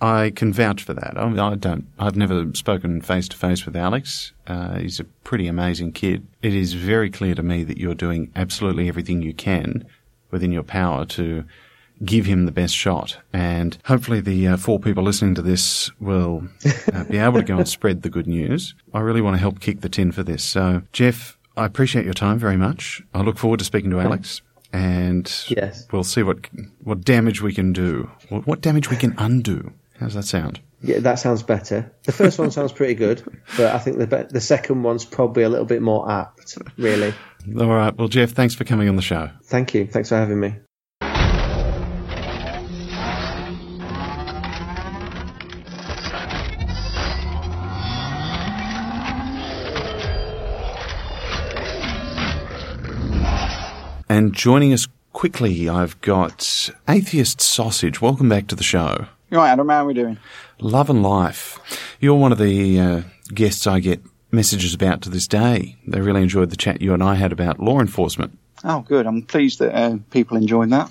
I 0.00 0.30
can 0.34 0.52
vouch 0.52 0.82
for 0.82 0.94
that. 0.94 1.16
I, 1.16 1.26
I 1.26 1.54
don't. 1.54 1.86
I've 1.98 2.16
never 2.16 2.52
spoken 2.54 3.00
face 3.00 3.28
to 3.28 3.36
face 3.36 3.64
with 3.64 3.76
Alex. 3.76 4.32
Uh, 4.46 4.78
he's 4.78 5.00
a 5.00 5.04
pretty 5.04 5.46
amazing 5.46 5.92
kid. 5.92 6.26
It 6.42 6.54
is 6.54 6.74
very 6.74 7.10
clear 7.10 7.34
to 7.34 7.42
me 7.42 7.64
that 7.64 7.78
you're 7.78 7.94
doing 7.94 8.30
absolutely 8.36 8.88
everything 8.88 9.22
you 9.22 9.32
can 9.32 9.86
within 10.30 10.52
your 10.52 10.62
power 10.62 11.06
to 11.06 11.44
give 12.04 12.26
him 12.26 12.44
the 12.44 12.52
best 12.52 12.74
shot. 12.74 13.16
And 13.32 13.78
hopefully, 13.84 14.20
the 14.20 14.48
uh, 14.48 14.56
four 14.58 14.78
people 14.78 15.02
listening 15.02 15.34
to 15.36 15.42
this 15.42 15.90
will 15.98 16.46
uh, 16.92 17.04
be 17.04 17.16
able 17.18 17.40
to 17.40 17.44
go 17.44 17.56
and 17.56 17.68
spread 17.76 18.02
the 18.02 18.10
good 18.10 18.26
news. 18.26 18.74
I 18.92 19.00
really 19.00 19.22
want 19.22 19.36
to 19.36 19.40
help 19.40 19.60
kick 19.60 19.80
the 19.80 19.88
tin 19.88 20.12
for 20.12 20.22
this. 20.22 20.44
So, 20.44 20.82
Jeff, 20.92 21.35
I 21.56 21.64
appreciate 21.64 22.04
your 22.04 22.14
time 22.14 22.38
very 22.38 22.56
much. 22.56 23.02
I 23.14 23.22
look 23.22 23.38
forward 23.38 23.58
to 23.60 23.64
speaking 23.64 23.90
to 23.90 24.00
Alex. 24.00 24.42
And 24.72 25.30
Yes. 25.48 25.86
we'll 25.92 26.04
see 26.04 26.22
what 26.22 26.38
what 26.82 27.02
damage 27.04 27.40
we 27.40 27.52
can 27.54 27.72
do, 27.72 28.10
what, 28.28 28.46
what 28.46 28.60
damage 28.60 28.90
we 28.90 28.96
can 28.96 29.14
undo. 29.16 29.72
How's 29.98 30.14
that 30.14 30.24
sound? 30.24 30.60
Yeah, 30.82 30.98
that 30.98 31.14
sounds 31.18 31.42
better. 31.42 31.90
The 32.02 32.12
first 32.12 32.38
one 32.38 32.50
sounds 32.50 32.72
pretty 32.72 32.94
good, 32.94 33.22
but 33.56 33.74
I 33.74 33.78
think 33.78 33.96
the 33.98 34.06
be- 34.06 34.24
the 34.28 34.40
second 34.40 34.82
one's 34.82 35.04
probably 35.06 35.44
a 35.44 35.48
little 35.48 35.64
bit 35.64 35.80
more 35.80 36.10
apt. 36.10 36.58
Really. 36.76 37.14
All 37.58 37.68
right. 37.68 37.96
Well, 37.96 38.08
Jeff, 38.08 38.32
thanks 38.32 38.54
for 38.54 38.64
coming 38.64 38.88
on 38.88 38.96
the 38.96 39.02
show. 39.02 39.30
Thank 39.44 39.72
you. 39.72 39.86
Thanks 39.86 40.10
for 40.10 40.16
having 40.16 40.40
me. 40.40 40.56
And 54.16 54.32
joining 54.32 54.72
us 54.72 54.88
quickly, 55.12 55.68
I've 55.68 56.00
got 56.00 56.70
Atheist 56.88 57.42
Sausage. 57.42 58.00
Welcome 58.00 58.30
back 58.30 58.46
to 58.46 58.54
the 58.56 58.62
show. 58.62 59.08
Right, 59.30 59.50
Adam, 59.50 59.68
how 59.68 59.84
are 59.84 59.86
we 59.86 59.92
doing? 59.92 60.16
Love 60.58 60.88
and 60.88 61.02
Life. 61.02 61.60
You're 62.00 62.14
one 62.14 62.32
of 62.32 62.38
the 62.38 62.80
uh, 62.80 63.02
guests 63.34 63.66
I 63.66 63.78
get 63.78 64.00
messages 64.30 64.72
about 64.72 65.02
to 65.02 65.10
this 65.10 65.28
day. 65.28 65.76
They 65.86 66.00
really 66.00 66.22
enjoyed 66.22 66.48
the 66.48 66.56
chat 66.56 66.80
you 66.80 66.94
and 66.94 67.02
I 67.02 67.16
had 67.16 67.30
about 67.30 67.60
law 67.60 67.78
enforcement. 67.78 68.38
Oh, 68.64 68.80
good. 68.88 69.06
I'm 69.06 69.20
pleased 69.20 69.58
that 69.58 69.74
uh, 69.74 69.98
people 70.10 70.38
enjoyed 70.38 70.70
that. 70.70 70.90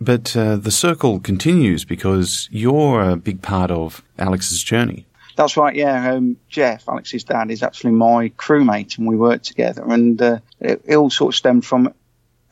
But 0.00 0.34
uh, 0.34 0.56
the 0.56 0.70
circle 0.70 1.20
continues 1.20 1.84
because 1.84 2.48
you're 2.50 3.02
a 3.10 3.16
big 3.16 3.42
part 3.42 3.70
of 3.70 4.02
Alex's 4.18 4.62
journey. 4.62 5.04
That's 5.36 5.58
right, 5.58 5.76
yeah. 5.76 6.12
Um, 6.12 6.38
Jeff, 6.48 6.88
Alex's 6.88 7.24
dad, 7.24 7.50
is 7.50 7.62
actually 7.62 7.92
my 7.92 8.30
crewmate, 8.38 8.96
and 8.96 9.06
we 9.06 9.16
work 9.16 9.42
together. 9.42 9.82
And 9.86 10.20
uh, 10.20 10.38
it, 10.60 10.82
it 10.86 10.96
all 10.96 11.10
sort 11.10 11.34
of 11.34 11.36
stemmed 11.36 11.66
from 11.66 11.92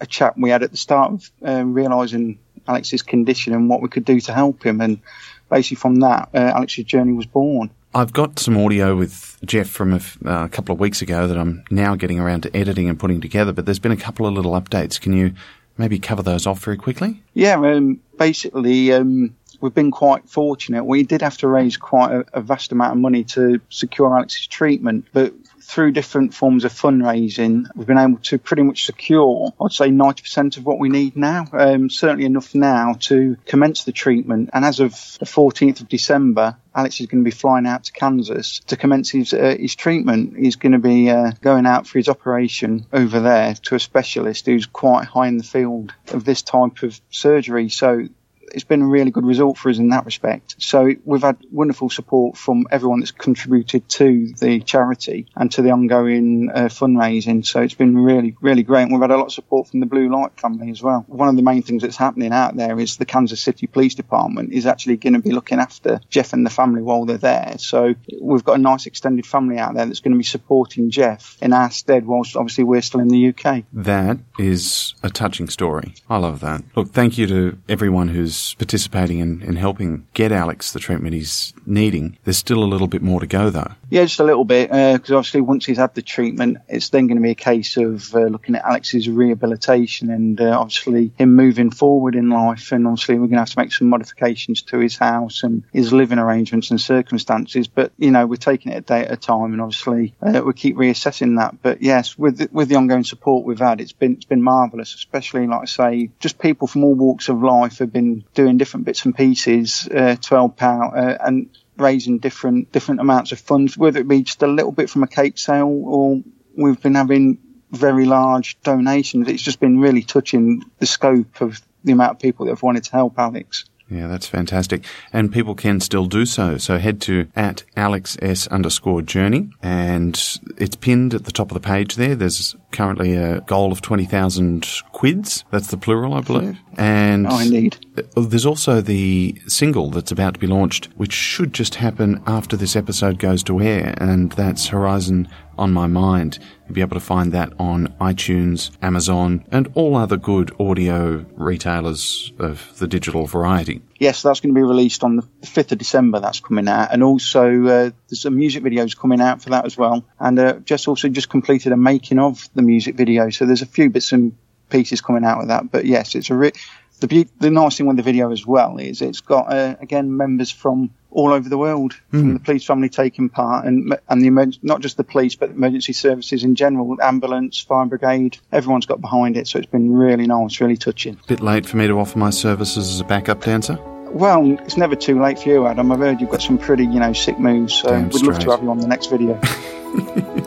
a 0.00 0.06
chat 0.06 0.34
we 0.36 0.50
had 0.50 0.62
at 0.62 0.70
the 0.70 0.76
start 0.76 1.12
of 1.12 1.30
uh, 1.46 1.64
realising 1.64 2.38
Alex's 2.66 3.02
condition 3.02 3.52
and 3.52 3.68
what 3.68 3.82
we 3.82 3.88
could 3.88 4.04
do 4.04 4.20
to 4.20 4.32
help 4.32 4.64
him. 4.64 4.80
And 4.80 5.00
basically, 5.48 5.76
from 5.76 5.96
that, 5.96 6.28
uh, 6.34 6.38
Alex's 6.38 6.84
journey 6.84 7.12
was 7.12 7.26
born. 7.26 7.70
I've 7.92 8.12
got 8.12 8.38
some 8.38 8.56
audio 8.56 8.94
with 8.94 9.36
Jeff 9.44 9.68
from 9.68 9.92
a, 9.92 9.96
f- 9.96 10.18
uh, 10.24 10.44
a 10.44 10.48
couple 10.48 10.72
of 10.72 10.78
weeks 10.78 11.02
ago 11.02 11.26
that 11.26 11.36
I'm 11.36 11.64
now 11.70 11.96
getting 11.96 12.20
around 12.20 12.42
to 12.42 12.56
editing 12.56 12.88
and 12.88 12.98
putting 12.98 13.20
together, 13.20 13.52
but 13.52 13.66
there's 13.66 13.80
been 13.80 13.90
a 13.90 13.96
couple 13.96 14.26
of 14.26 14.34
little 14.34 14.52
updates. 14.52 15.00
Can 15.00 15.12
you 15.12 15.34
maybe 15.76 15.98
cover 15.98 16.22
those 16.22 16.46
off 16.46 16.62
very 16.62 16.76
quickly? 16.76 17.20
Yeah, 17.34 17.56
um, 17.56 18.00
basically, 18.16 18.92
um, 18.92 19.34
we've 19.60 19.74
been 19.74 19.90
quite 19.90 20.28
fortunate. 20.28 20.84
We 20.84 21.02
did 21.02 21.22
have 21.22 21.38
to 21.38 21.48
raise 21.48 21.76
quite 21.76 22.12
a, 22.12 22.24
a 22.34 22.40
vast 22.40 22.70
amount 22.70 22.92
of 22.92 22.98
money 22.98 23.24
to 23.24 23.60
secure 23.70 24.14
Alex's 24.14 24.46
treatment, 24.46 25.06
but 25.12 25.34
through 25.70 25.92
different 25.92 26.34
forms 26.34 26.64
of 26.64 26.72
fundraising, 26.72 27.64
we've 27.76 27.86
been 27.86 27.96
able 27.96 28.18
to 28.18 28.38
pretty 28.38 28.62
much 28.62 28.84
secure, 28.84 29.52
I'd 29.60 29.72
say, 29.72 29.88
90% 29.88 30.56
of 30.56 30.66
what 30.66 30.80
we 30.80 30.88
need 30.88 31.16
now. 31.16 31.46
Um, 31.52 31.88
certainly 31.90 32.24
enough 32.24 32.54
now 32.54 32.94
to 33.00 33.36
commence 33.46 33.84
the 33.84 33.92
treatment. 33.92 34.50
And 34.52 34.64
as 34.64 34.80
of 34.80 34.90
the 35.20 35.26
14th 35.26 35.80
of 35.80 35.88
December, 35.88 36.56
Alex 36.74 37.00
is 37.00 37.06
going 37.06 37.22
to 37.22 37.28
be 37.28 37.30
flying 37.30 37.66
out 37.66 37.84
to 37.84 37.92
Kansas 37.92 38.60
to 38.66 38.76
commence 38.76 39.10
his 39.10 39.32
uh, 39.32 39.56
his 39.58 39.74
treatment. 39.74 40.36
He's 40.36 40.56
going 40.56 40.72
to 40.72 40.78
be 40.78 41.10
uh, 41.10 41.32
going 41.40 41.66
out 41.66 41.86
for 41.86 41.98
his 41.98 42.08
operation 42.08 42.86
over 42.92 43.20
there 43.20 43.54
to 43.54 43.74
a 43.74 43.80
specialist 43.80 44.46
who's 44.46 44.66
quite 44.66 45.04
high 45.04 45.28
in 45.28 45.36
the 45.36 45.44
field 45.44 45.92
of 46.08 46.24
this 46.24 46.42
type 46.42 46.82
of 46.82 47.00
surgery. 47.10 47.68
So 47.68 48.08
it's 48.52 48.64
been 48.64 48.82
a 48.82 48.86
really 48.86 49.10
good 49.10 49.26
result 49.26 49.58
for 49.58 49.70
us 49.70 49.78
in 49.78 49.90
that 49.90 50.04
respect. 50.04 50.56
So 50.58 50.94
we've 51.04 51.22
had 51.22 51.36
wonderful 51.50 51.90
support 51.90 52.36
from 52.36 52.66
everyone 52.70 53.00
that's 53.00 53.10
contributed 53.10 53.88
to 53.90 54.32
the 54.38 54.60
charity 54.60 55.26
and 55.36 55.50
to 55.52 55.62
the 55.62 55.70
ongoing 55.70 56.50
uh, 56.52 56.64
fundraising. 56.64 57.44
So 57.44 57.60
it's 57.60 57.74
been 57.74 57.96
really, 57.96 58.36
really 58.40 58.62
great. 58.62 58.82
And 58.82 58.92
we've 58.92 59.00
had 59.00 59.10
a 59.10 59.16
lot 59.16 59.26
of 59.26 59.32
support 59.32 59.68
from 59.68 59.80
the 59.80 59.86
Blue 59.86 60.08
Light 60.08 60.38
family 60.38 60.70
as 60.70 60.82
well. 60.82 61.04
One 61.08 61.28
of 61.28 61.36
the 61.36 61.42
main 61.42 61.62
things 61.62 61.82
that's 61.82 61.96
happening 61.96 62.32
out 62.32 62.56
there 62.56 62.78
is 62.78 62.96
the 62.96 63.06
Kansas 63.06 63.40
City 63.40 63.66
Police 63.66 63.94
Department 63.94 64.52
is 64.52 64.66
actually 64.66 64.96
going 64.96 65.14
to 65.14 65.20
be 65.20 65.32
looking 65.32 65.58
after 65.58 66.00
Jeff 66.10 66.32
and 66.32 66.44
the 66.44 66.50
family 66.50 66.82
while 66.82 67.04
they're 67.04 67.18
there. 67.18 67.54
So 67.58 67.94
we've 68.20 68.44
got 68.44 68.58
a 68.58 68.62
nice 68.62 68.86
extended 68.86 69.26
family 69.26 69.58
out 69.58 69.74
there 69.74 69.86
that's 69.86 70.00
going 70.00 70.12
to 70.12 70.18
be 70.18 70.24
supporting 70.24 70.90
Jeff 70.90 71.36
in 71.40 71.52
our 71.52 71.70
stead 71.70 72.06
whilst 72.06 72.36
obviously 72.36 72.64
we're 72.64 72.82
still 72.82 73.00
in 73.00 73.08
the 73.08 73.28
UK. 73.28 73.64
That 73.72 74.18
is 74.38 74.94
a 75.02 75.10
touching 75.10 75.48
story. 75.48 75.94
I 76.08 76.18
love 76.18 76.40
that. 76.40 76.62
Look, 76.74 76.90
thank 76.90 77.18
you 77.18 77.26
to 77.26 77.58
everyone 77.68 78.08
who's 78.08 78.39
participating 78.54 79.18
in, 79.18 79.42
in 79.42 79.56
helping 79.56 80.06
get 80.14 80.32
Alex 80.32 80.72
the 80.72 80.80
treatment 80.80 81.14
he's 81.14 81.52
needing. 81.66 82.16
There's 82.24 82.38
still 82.38 82.62
a 82.62 82.70
little 82.72 82.88
bit 82.88 83.02
more 83.02 83.20
to 83.20 83.26
go, 83.26 83.50
though. 83.50 83.72
Yeah, 83.90 84.04
just 84.04 84.20
a 84.20 84.24
little 84.24 84.44
bit, 84.44 84.70
because 84.70 85.10
obviously 85.10 85.40
once 85.40 85.66
he's 85.66 85.78
had 85.78 85.94
the 85.94 86.02
treatment, 86.02 86.58
it's 86.68 86.90
then 86.90 87.06
going 87.06 87.16
to 87.16 87.22
be 87.22 87.30
a 87.30 87.34
case 87.34 87.76
of 87.76 88.14
uh, 88.14 88.26
looking 88.26 88.54
at 88.54 88.64
Alex's 88.64 89.08
rehabilitation 89.08 90.10
and 90.10 90.40
uh, 90.40 90.58
obviously 90.58 91.12
him 91.18 91.34
moving 91.34 91.70
forward 91.70 92.14
in 92.14 92.30
life. 92.30 92.72
And 92.72 92.86
obviously 92.86 93.16
we're 93.16 93.26
going 93.26 93.32
to 93.32 93.38
have 93.38 93.50
to 93.50 93.58
make 93.58 93.72
some 93.72 93.88
modifications 93.88 94.62
to 94.62 94.78
his 94.78 94.96
house 94.96 95.42
and 95.42 95.64
his 95.72 95.92
living 95.92 96.18
arrangements 96.18 96.70
and 96.70 96.80
circumstances. 96.80 97.66
But 97.68 97.92
you 97.98 98.10
know, 98.10 98.26
we're 98.26 98.36
taking 98.36 98.72
it 98.72 98.76
a 98.76 98.80
day 98.80 99.00
at 99.00 99.12
a 99.12 99.16
time, 99.16 99.52
and 99.52 99.60
obviously 99.60 100.14
uh, 100.22 100.42
we 100.44 100.52
keep 100.52 100.76
reassessing 100.76 101.38
that. 101.38 101.60
But 101.62 101.82
yes, 101.82 102.16
with 102.16 102.38
the, 102.38 102.48
with 102.52 102.68
the 102.68 102.76
ongoing 102.76 103.04
support 103.04 103.44
we've 103.44 103.58
had, 103.58 103.80
it's 103.80 103.92
been 103.92 104.14
it's 104.14 104.24
been 104.24 104.42
marvelous. 104.42 104.94
Especially 104.94 105.46
like 105.46 105.62
I 105.62 105.64
say, 105.66 106.10
just 106.20 106.38
people 106.38 106.68
from 106.68 106.84
all 106.84 106.94
walks 106.94 107.28
of 107.28 107.42
life 107.42 107.78
have 107.78 107.92
been 107.92 108.24
doing 108.34 108.58
different 108.58 108.86
bits 108.86 109.04
and 109.04 109.14
pieces 109.14 109.88
uh, 109.92 110.16
to 110.16 110.36
uh, 110.36 111.16
and 111.20 111.50
raising 111.76 112.18
different 112.18 112.70
different 112.72 113.00
amounts 113.00 113.32
of 113.32 113.40
funds, 113.40 113.76
whether 113.76 114.00
it 114.00 114.08
be 114.08 114.22
just 114.22 114.42
a 114.42 114.46
little 114.46 114.72
bit 114.72 114.90
from 114.90 115.02
a 115.02 115.08
cake 115.08 115.38
sale 115.38 115.82
or 115.86 116.22
we've 116.56 116.80
been 116.80 116.94
having 116.94 117.38
very 117.70 118.04
large 118.04 118.60
donations. 118.62 119.28
It's 119.28 119.42
just 119.42 119.60
been 119.60 119.78
really 119.80 120.02
touching 120.02 120.62
the 120.78 120.86
scope 120.86 121.40
of 121.40 121.60
the 121.84 121.92
amount 121.92 122.12
of 122.12 122.18
people 122.18 122.46
that 122.46 122.52
have 122.52 122.62
wanted 122.62 122.84
to 122.84 122.92
help 122.92 123.18
Alex. 123.18 123.64
Yeah, 123.90 124.06
that's 124.06 124.26
fantastic. 124.26 124.84
And 125.12 125.32
people 125.32 125.54
can 125.54 125.80
still 125.80 126.06
do 126.06 126.24
so. 126.24 126.58
So 126.58 126.78
head 126.78 127.00
to 127.02 127.26
at 127.34 127.64
Alex 127.76 128.16
S 128.22 128.46
underscore 128.46 129.02
journey 129.02 129.50
and 129.62 130.14
it's 130.58 130.76
pinned 130.76 131.12
at 131.14 131.24
the 131.24 131.32
top 131.32 131.50
of 131.50 131.54
the 131.54 131.60
page 131.66 131.96
there. 131.96 132.14
There's 132.14 132.54
currently 132.70 133.16
a 133.16 133.40
goal 133.42 133.72
of 133.72 133.82
20,000 133.82 134.66
quids. 134.92 135.44
That's 135.50 135.68
the 135.68 135.76
plural, 135.76 136.14
I 136.14 136.20
believe. 136.20 136.58
And 136.76 137.26
Oh, 137.26 137.38
indeed. 137.40 137.84
uh, 138.16 138.20
there's 138.22 138.46
also 138.46 138.80
the 138.80 139.34
single 139.48 139.90
that's 139.90 140.12
about 140.12 140.34
to 140.34 140.40
be 140.40 140.46
launched, 140.46 140.88
which 140.96 141.12
should 141.12 141.52
just 141.52 141.74
happen 141.74 142.22
after 142.26 142.56
this 142.56 142.76
episode 142.76 143.18
goes 143.18 143.42
to 143.44 143.60
air. 143.60 143.94
And 143.98 144.30
that's 144.32 144.68
Horizon 144.68 145.28
on 145.60 145.72
My 145.72 145.86
Mind. 145.86 146.38
You'll 146.66 146.74
be 146.74 146.80
able 146.80 146.96
to 146.96 147.00
find 147.00 147.32
that 147.32 147.52
on 147.58 147.88
iTunes, 148.00 148.70
Amazon, 148.82 149.44
and 149.52 149.70
all 149.74 149.96
other 149.96 150.16
good 150.16 150.52
audio 150.58 151.24
retailers 151.36 152.32
of 152.38 152.76
the 152.78 152.88
digital 152.88 153.26
variety. 153.26 153.82
Yes, 153.98 154.22
that's 154.22 154.40
going 154.40 154.54
to 154.54 154.58
be 154.58 154.64
released 154.64 155.04
on 155.04 155.16
the 155.16 155.22
5th 155.42 155.72
of 155.72 155.78
December. 155.78 156.20
That's 156.20 156.40
coming 156.40 156.68
out, 156.68 156.92
and 156.92 157.02
also 157.02 157.66
uh, 157.66 157.90
there's 158.08 158.22
some 158.22 158.36
music 158.36 158.64
videos 158.64 158.96
coming 158.96 159.20
out 159.20 159.42
for 159.42 159.50
that 159.50 159.66
as 159.66 159.76
well. 159.76 160.04
And 160.18 160.38
uh, 160.38 160.54
just 160.60 160.88
also 160.88 161.08
just 161.08 161.28
completed 161.28 161.72
a 161.72 161.76
making 161.76 162.18
of 162.18 162.48
the 162.54 162.62
music 162.62 162.96
video, 162.96 163.30
so 163.30 163.44
there's 163.44 163.62
a 163.62 163.66
few 163.66 163.90
bits 163.90 164.12
and 164.12 164.34
pieces 164.70 165.00
coming 165.00 165.24
out 165.24 165.38
with 165.38 165.48
that. 165.48 165.70
But 165.70 165.84
yes, 165.84 166.14
it's 166.14 166.30
a 166.30 166.34
re- 166.34 166.52
the 167.00 167.08
be- 167.08 167.28
the 167.38 167.50
nice 167.50 167.76
thing 167.76 167.86
with 167.86 167.96
the 167.96 168.02
video 168.02 168.30
as 168.30 168.46
well 168.46 168.76
is 168.78 169.02
it's 169.02 169.20
got 169.20 169.52
uh, 169.52 169.76
again 169.80 170.16
members 170.16 170.50
from 170.50 170.90
all 171.10 171.32
over 171.32 171.48
the 171.48 171.58
world 171.58 171.94
from 172.10 172.34
the 172.34 172.40
police 172.40 172.64
family 172.64 172.88
taking 172.88 173.28
part, 173.28 173.66
and 173.66 173.98
and 174.08 174.22
the 174.22 174.28
emer- 174.28 174.52
not 174.62 174.80
just 174.80 174.96
the 174.96 175.04
police 175.04 175.34
but 175.34 175.50
emergency 175.50 175.92
services 175.92 176.44
in 176.44 176.54
general, 176.54 176.96
ambulance, 177.02 177.58
fire 177.60 177.86
brigade, 177.86 178.38
everyone's 178.52 178.86
got 178.86 179.00
behind 179.00 179.36
it. 179.36 179.48
So 179.48 179.58
it's 179.58 179.66
been 179.66 179.92
really 179.92 180.26
nice, 180.26 180.60
really 180.60 180.76
touching. 180.76 181.18
A 181.24 181.26
Bit 181.26 181.40
late 181.40 181.66
for 181.66 181.76
me 181.76 181.86
to 181.88 181.98
offer 181.98 182.18
my 182.18 182.30
services 182.30 182.90
as 182.90 183.00
a 183.00 183.04
backup 183.04 183.42
dancer. 183.42 183.78
Well, 184.10 184.58
it's 184.64 184.76
never 184.76 184.96
too 184.96 185.20
late 185.22 185.38
for 185.38 185.48
you, 185.48 185.66
Adam. 185.66 185.92
I've 185.92 186.00
heard 186.00 186.20
you've 186.20 186.30
got 186.30 186.42
some 186.42 186.58
pretty, 186.58 186.84
you 186.84 186.98
know, 186.98 187.12
sick 187.12 187.38
moves. 187.38 187.74
So 187.74 187.90
Damn 187.90 188.08
we'd 188.08 188.22
love 188.22 188.38
to 188.40 188.50
have 188.50 188.62
you 188.62 188.70
on 188.70 188.78
the 188.78 188.88
next 188.88 189.06
video. 189.06 189.40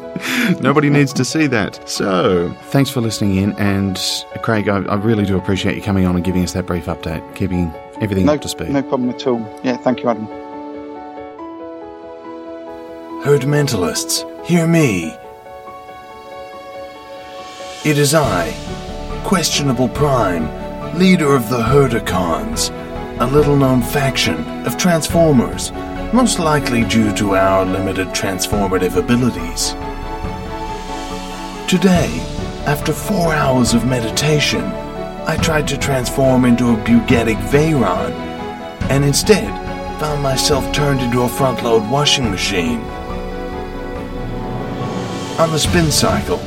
Nobody 0.62 0.90
needs 0.90 1.14
to 1.14 1.26
see 1.26 1.48
that. 1.48 1.88
So, 1.90 2.50
thanks 2.70 2.90
for 2.90 3.02
listening 3.02 3.36
in. 3.36 3.54
And 3.54 4.00
Craig, 4.42 4.68
I, 4.70 4.78
I 4.84 4.96
really 4.96 5.26
do 5.26 5.38
appreciate 5.38 5.76
you 5.76 5.82
coming 5.82 6.06
on 6.06 6.16
and 6.16 6.24
giving 6.24 6.44
us 6.44 6.54
that 6.54 6.66
brief 6.66 6.86
update, 6.86 7.36
keeping 7.36 7.74
everything 8.02 8.26
no, 8.26 8.34
up 8.34 8.42
to 8.42 8.50
speed. 8.50 8.70
no 8.70 8.82
problem 8.82 9.10
at 9.10 9.26
all. 9.28 9.40
Yeah, 9.64 9.78
thank 9.78 10.02
you, 10.02 10.10
Adam. 10.10 10.26
Herd 13.24 13.44
mentalists, 13.44 14.24
hear 14.46 14.68
me. 14.68 15.16
It 17.86 17.98
is 17.98 18.14
I, 18.14 18.52
Questionable 19.24 19.90
Prime, 19.90 20.98
leader 20.98 21.36
of 21.36 21.50
the 21.50 21.62
Herdicons, 21.64 22.70
a 23.20 23.28
little 23.28 23.56
known 23.56 23.82
faction 23.82 24.36
of 24.66 24.78
Transformers, 24.78 25.72
most 26.14 26.40
likely 26.40 26.84
due 26.84 27.14
to 27.16 27.36
our 27.36 27.66
limited 27.66 28.08
transformative 28.10 28.98
abilities. 28.98 29.74
Today, 31.74 32.20
after 32.68 32.94
four 32.94 33.34
hours 33.34 33.74
of 33.74 33.84
meditation, 33.84 34.62
I 35.26 35.38
tried 35.38 35.68
to 35.70 35.76
transform 35.76 36.46
into 36.46 36.70
a 36.70 36.76
Bugatti 36.76 37.34
Veyron, 37.50 38.12
and 38.92 39.04
instead 39.04 39.50
found 40.00 40.22
myself 40.22 40.72
turned 40.72 41.02
into 41.02 41.24
a 41.24 41.28
front 41.28 41.64
load 41.64 41.90
washing 41.90 42.30
machine 42.30 42.80
on 45.40 45.50
the 45.52 45.58
spin 45.58 45.90
cycle. 45.90 46.38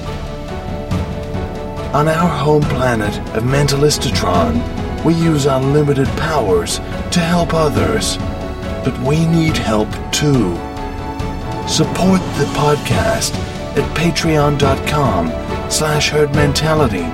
On 1.93 2.07
our 2.07 2.29
home 2.29 2.63
planet 2.63 3.19
of 3.37 3.43
Mentalistatron, 3.43 4.55
we 5.05 5.15
use 5.15 5.49
our 5.49 5.61
limited 5.61 6.07
powers 6.19 6.77
to 7.11 7.19
help 7.19 7.53
others, 7.53 8.17
but 8.85 8.97
we 9.01 9.27
need 9.27 9.57
help 9.57 9.91
too. 10.13 10.55
Support 11.67 12.21
the 12.39 12.47
podcast 12.55 13.56
at 13.77 13.97
patreon.com 13.97 15.29
slash 15.71 16.11
herdmentality 16.11 17.07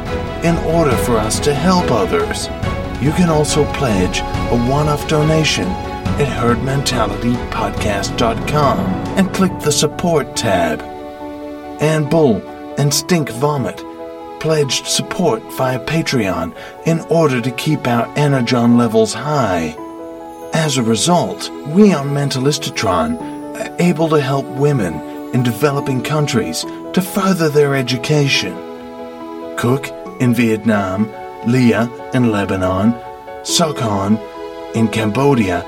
in 0.45 0.57
order 0.75 0.97
for 0.97 1.17
us 1.17 1.39
to 1.41 1.55
help 1.55 1.91
others. 1.91 2.49
You 3.03 3.13
can 3.13 3.29
also 3.29 3.65
pledge 3.73 4.21
a 4.21 4.57
one-off 4.71 5.09
donation 5.09 5.67
at 6.19 6.29
herdmentalitypodcast.com 6.29 8.79
and 9.19 9.35
click 9.35 9.59
the 9.61 9.73
support 9.73 10.37
tab. 10.37 10.81
Ann 11.83 12.09
Bull 12.09 12.41
and 12.79 12.95
Stink 12.95 13.29
Vomit 13.31 13.83
pledged 14.41 14.87
support 14.87 15.43
via 15.55 15.81
Patreon 15.85 16.55
in 16.87 17.01
order 17.11 17.41
to 17.41 17.51
keep 17.53 17.87
our 17.87 18.07
energon 18.17 18.77
levels 18.77 19.15
high. 19.15 19.75
As 20.53 20.77
a 20.77 20.83
result, 20.83 21.49
we 21.69 21.95
on 21.95 22.11
Mentalistatron 22.11 23.17
are 23.57 23.75
able 23.81 24.09
to 24.11 24.21
help 24.21 24.45
women 24.47 25.01
in 25.33 25.43
developing 25.43 26.03
countries 26.03 26.65
to 26.93 27.01
further 27.01 27.49
their 27.49 27.75
education. 27.75 28.55
Cook 29.57 29.89
in 30.21 30.35
Vietnam, 30.35 31.11
Leah 31.47 31.91
in 32.15 32.31
Lebanon, 32.31 32.93
Sokhon 33.43 34.21
in 34.75 34.89
Cambodia, 34.89 35.63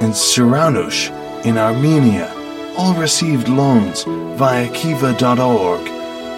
and 0.00 0.12
Siranush 0.12 1.10
in 1.44 1.58
Armenia 1.58 2.32
all 2.76 2.94
received 2.94 3.48
loans 3.48 4.04
via 4.04 4.68
kiva.org 4.72 5.86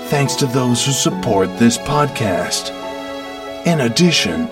thanks 0.08 0.34
to 0.36 0.46
those 0.46 0.84
who 0.84 0.92
support 0.92 1.48
this 1.58 1.78
podcast. 1.78 2.70
In 3.66 3.80
addition, 3.80 4.46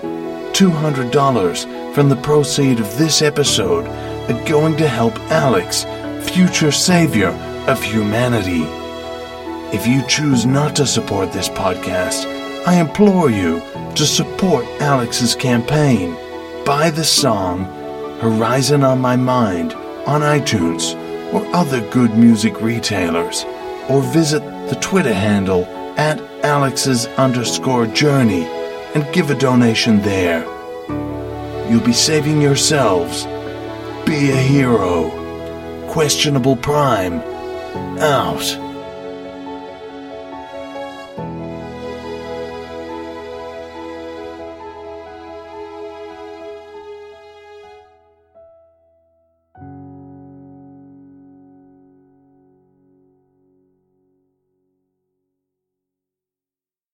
$200 0.51 1.93
from 1.93 2.09
the 2.09 2.15
proceed 2.17 2.79
of 2.79 2.97
this 2.97 3.21
episode 3.21 3.85
are 4.29 4.45
going 4.45 4.75
to 4.77 4.87
help 4.87 5.17
Alex, 5.31 5.85
future 6.29 6.71
savior 6.71 7.31
of 7.67 7.81
humanity. 7.81 8.63
If 9.75 9.87
you 9.87 10.05
choose 10.07 10.45
not 10.45 10.75
to 10.75 10.85
support 10.85 11.31
this 11.31 11.49
podcast, 11.49 12.25
I 12.67 12.79
implore 12.79 13.29
you 13.29 13.61
to 13.95 14.05
support 14.05 14.65
Alex's 14.79 15.35
campaign. 15.35 16.15
Buy 16.65 16.89
the 16.89 17.03
song 17.03 17.65
Horizon 18.19 18.83
on 18.83 18.99
My 18.99 19.15
Mind 19.15 19.73
on 20.05 20.21
iTunes 20.21 20.95
or 21.33 21.45
other 21.55 21.81
good 21.89 22.15
music 22.15 22.61
retailers, 22.61 23.43
or 23.89 24.01
visit 24.01 24.41
the 24.69 24.77
Twitter 24.79 25.13
handle 25.13 25.65
at 25.97 26.21
Alex's 26.43 27.07
underscore 27.17 27.87
journey 27.87 28.45
and 28.93 29.11
give 29.13 29.29
a 29.31 29.35
donation 29.35 30.01
there. 30.01 30.43
You'll 31.69 31.83
be 31.83 31.93
saving 31.93 32.41
yourselves. 32.41 33.25
Be 34.05 34.31
a 34.31 34.35
hero. 34.35 35.09
Questionable 35.89 36.55
Prime. 36.55 37.34
Out. 37.97 38.64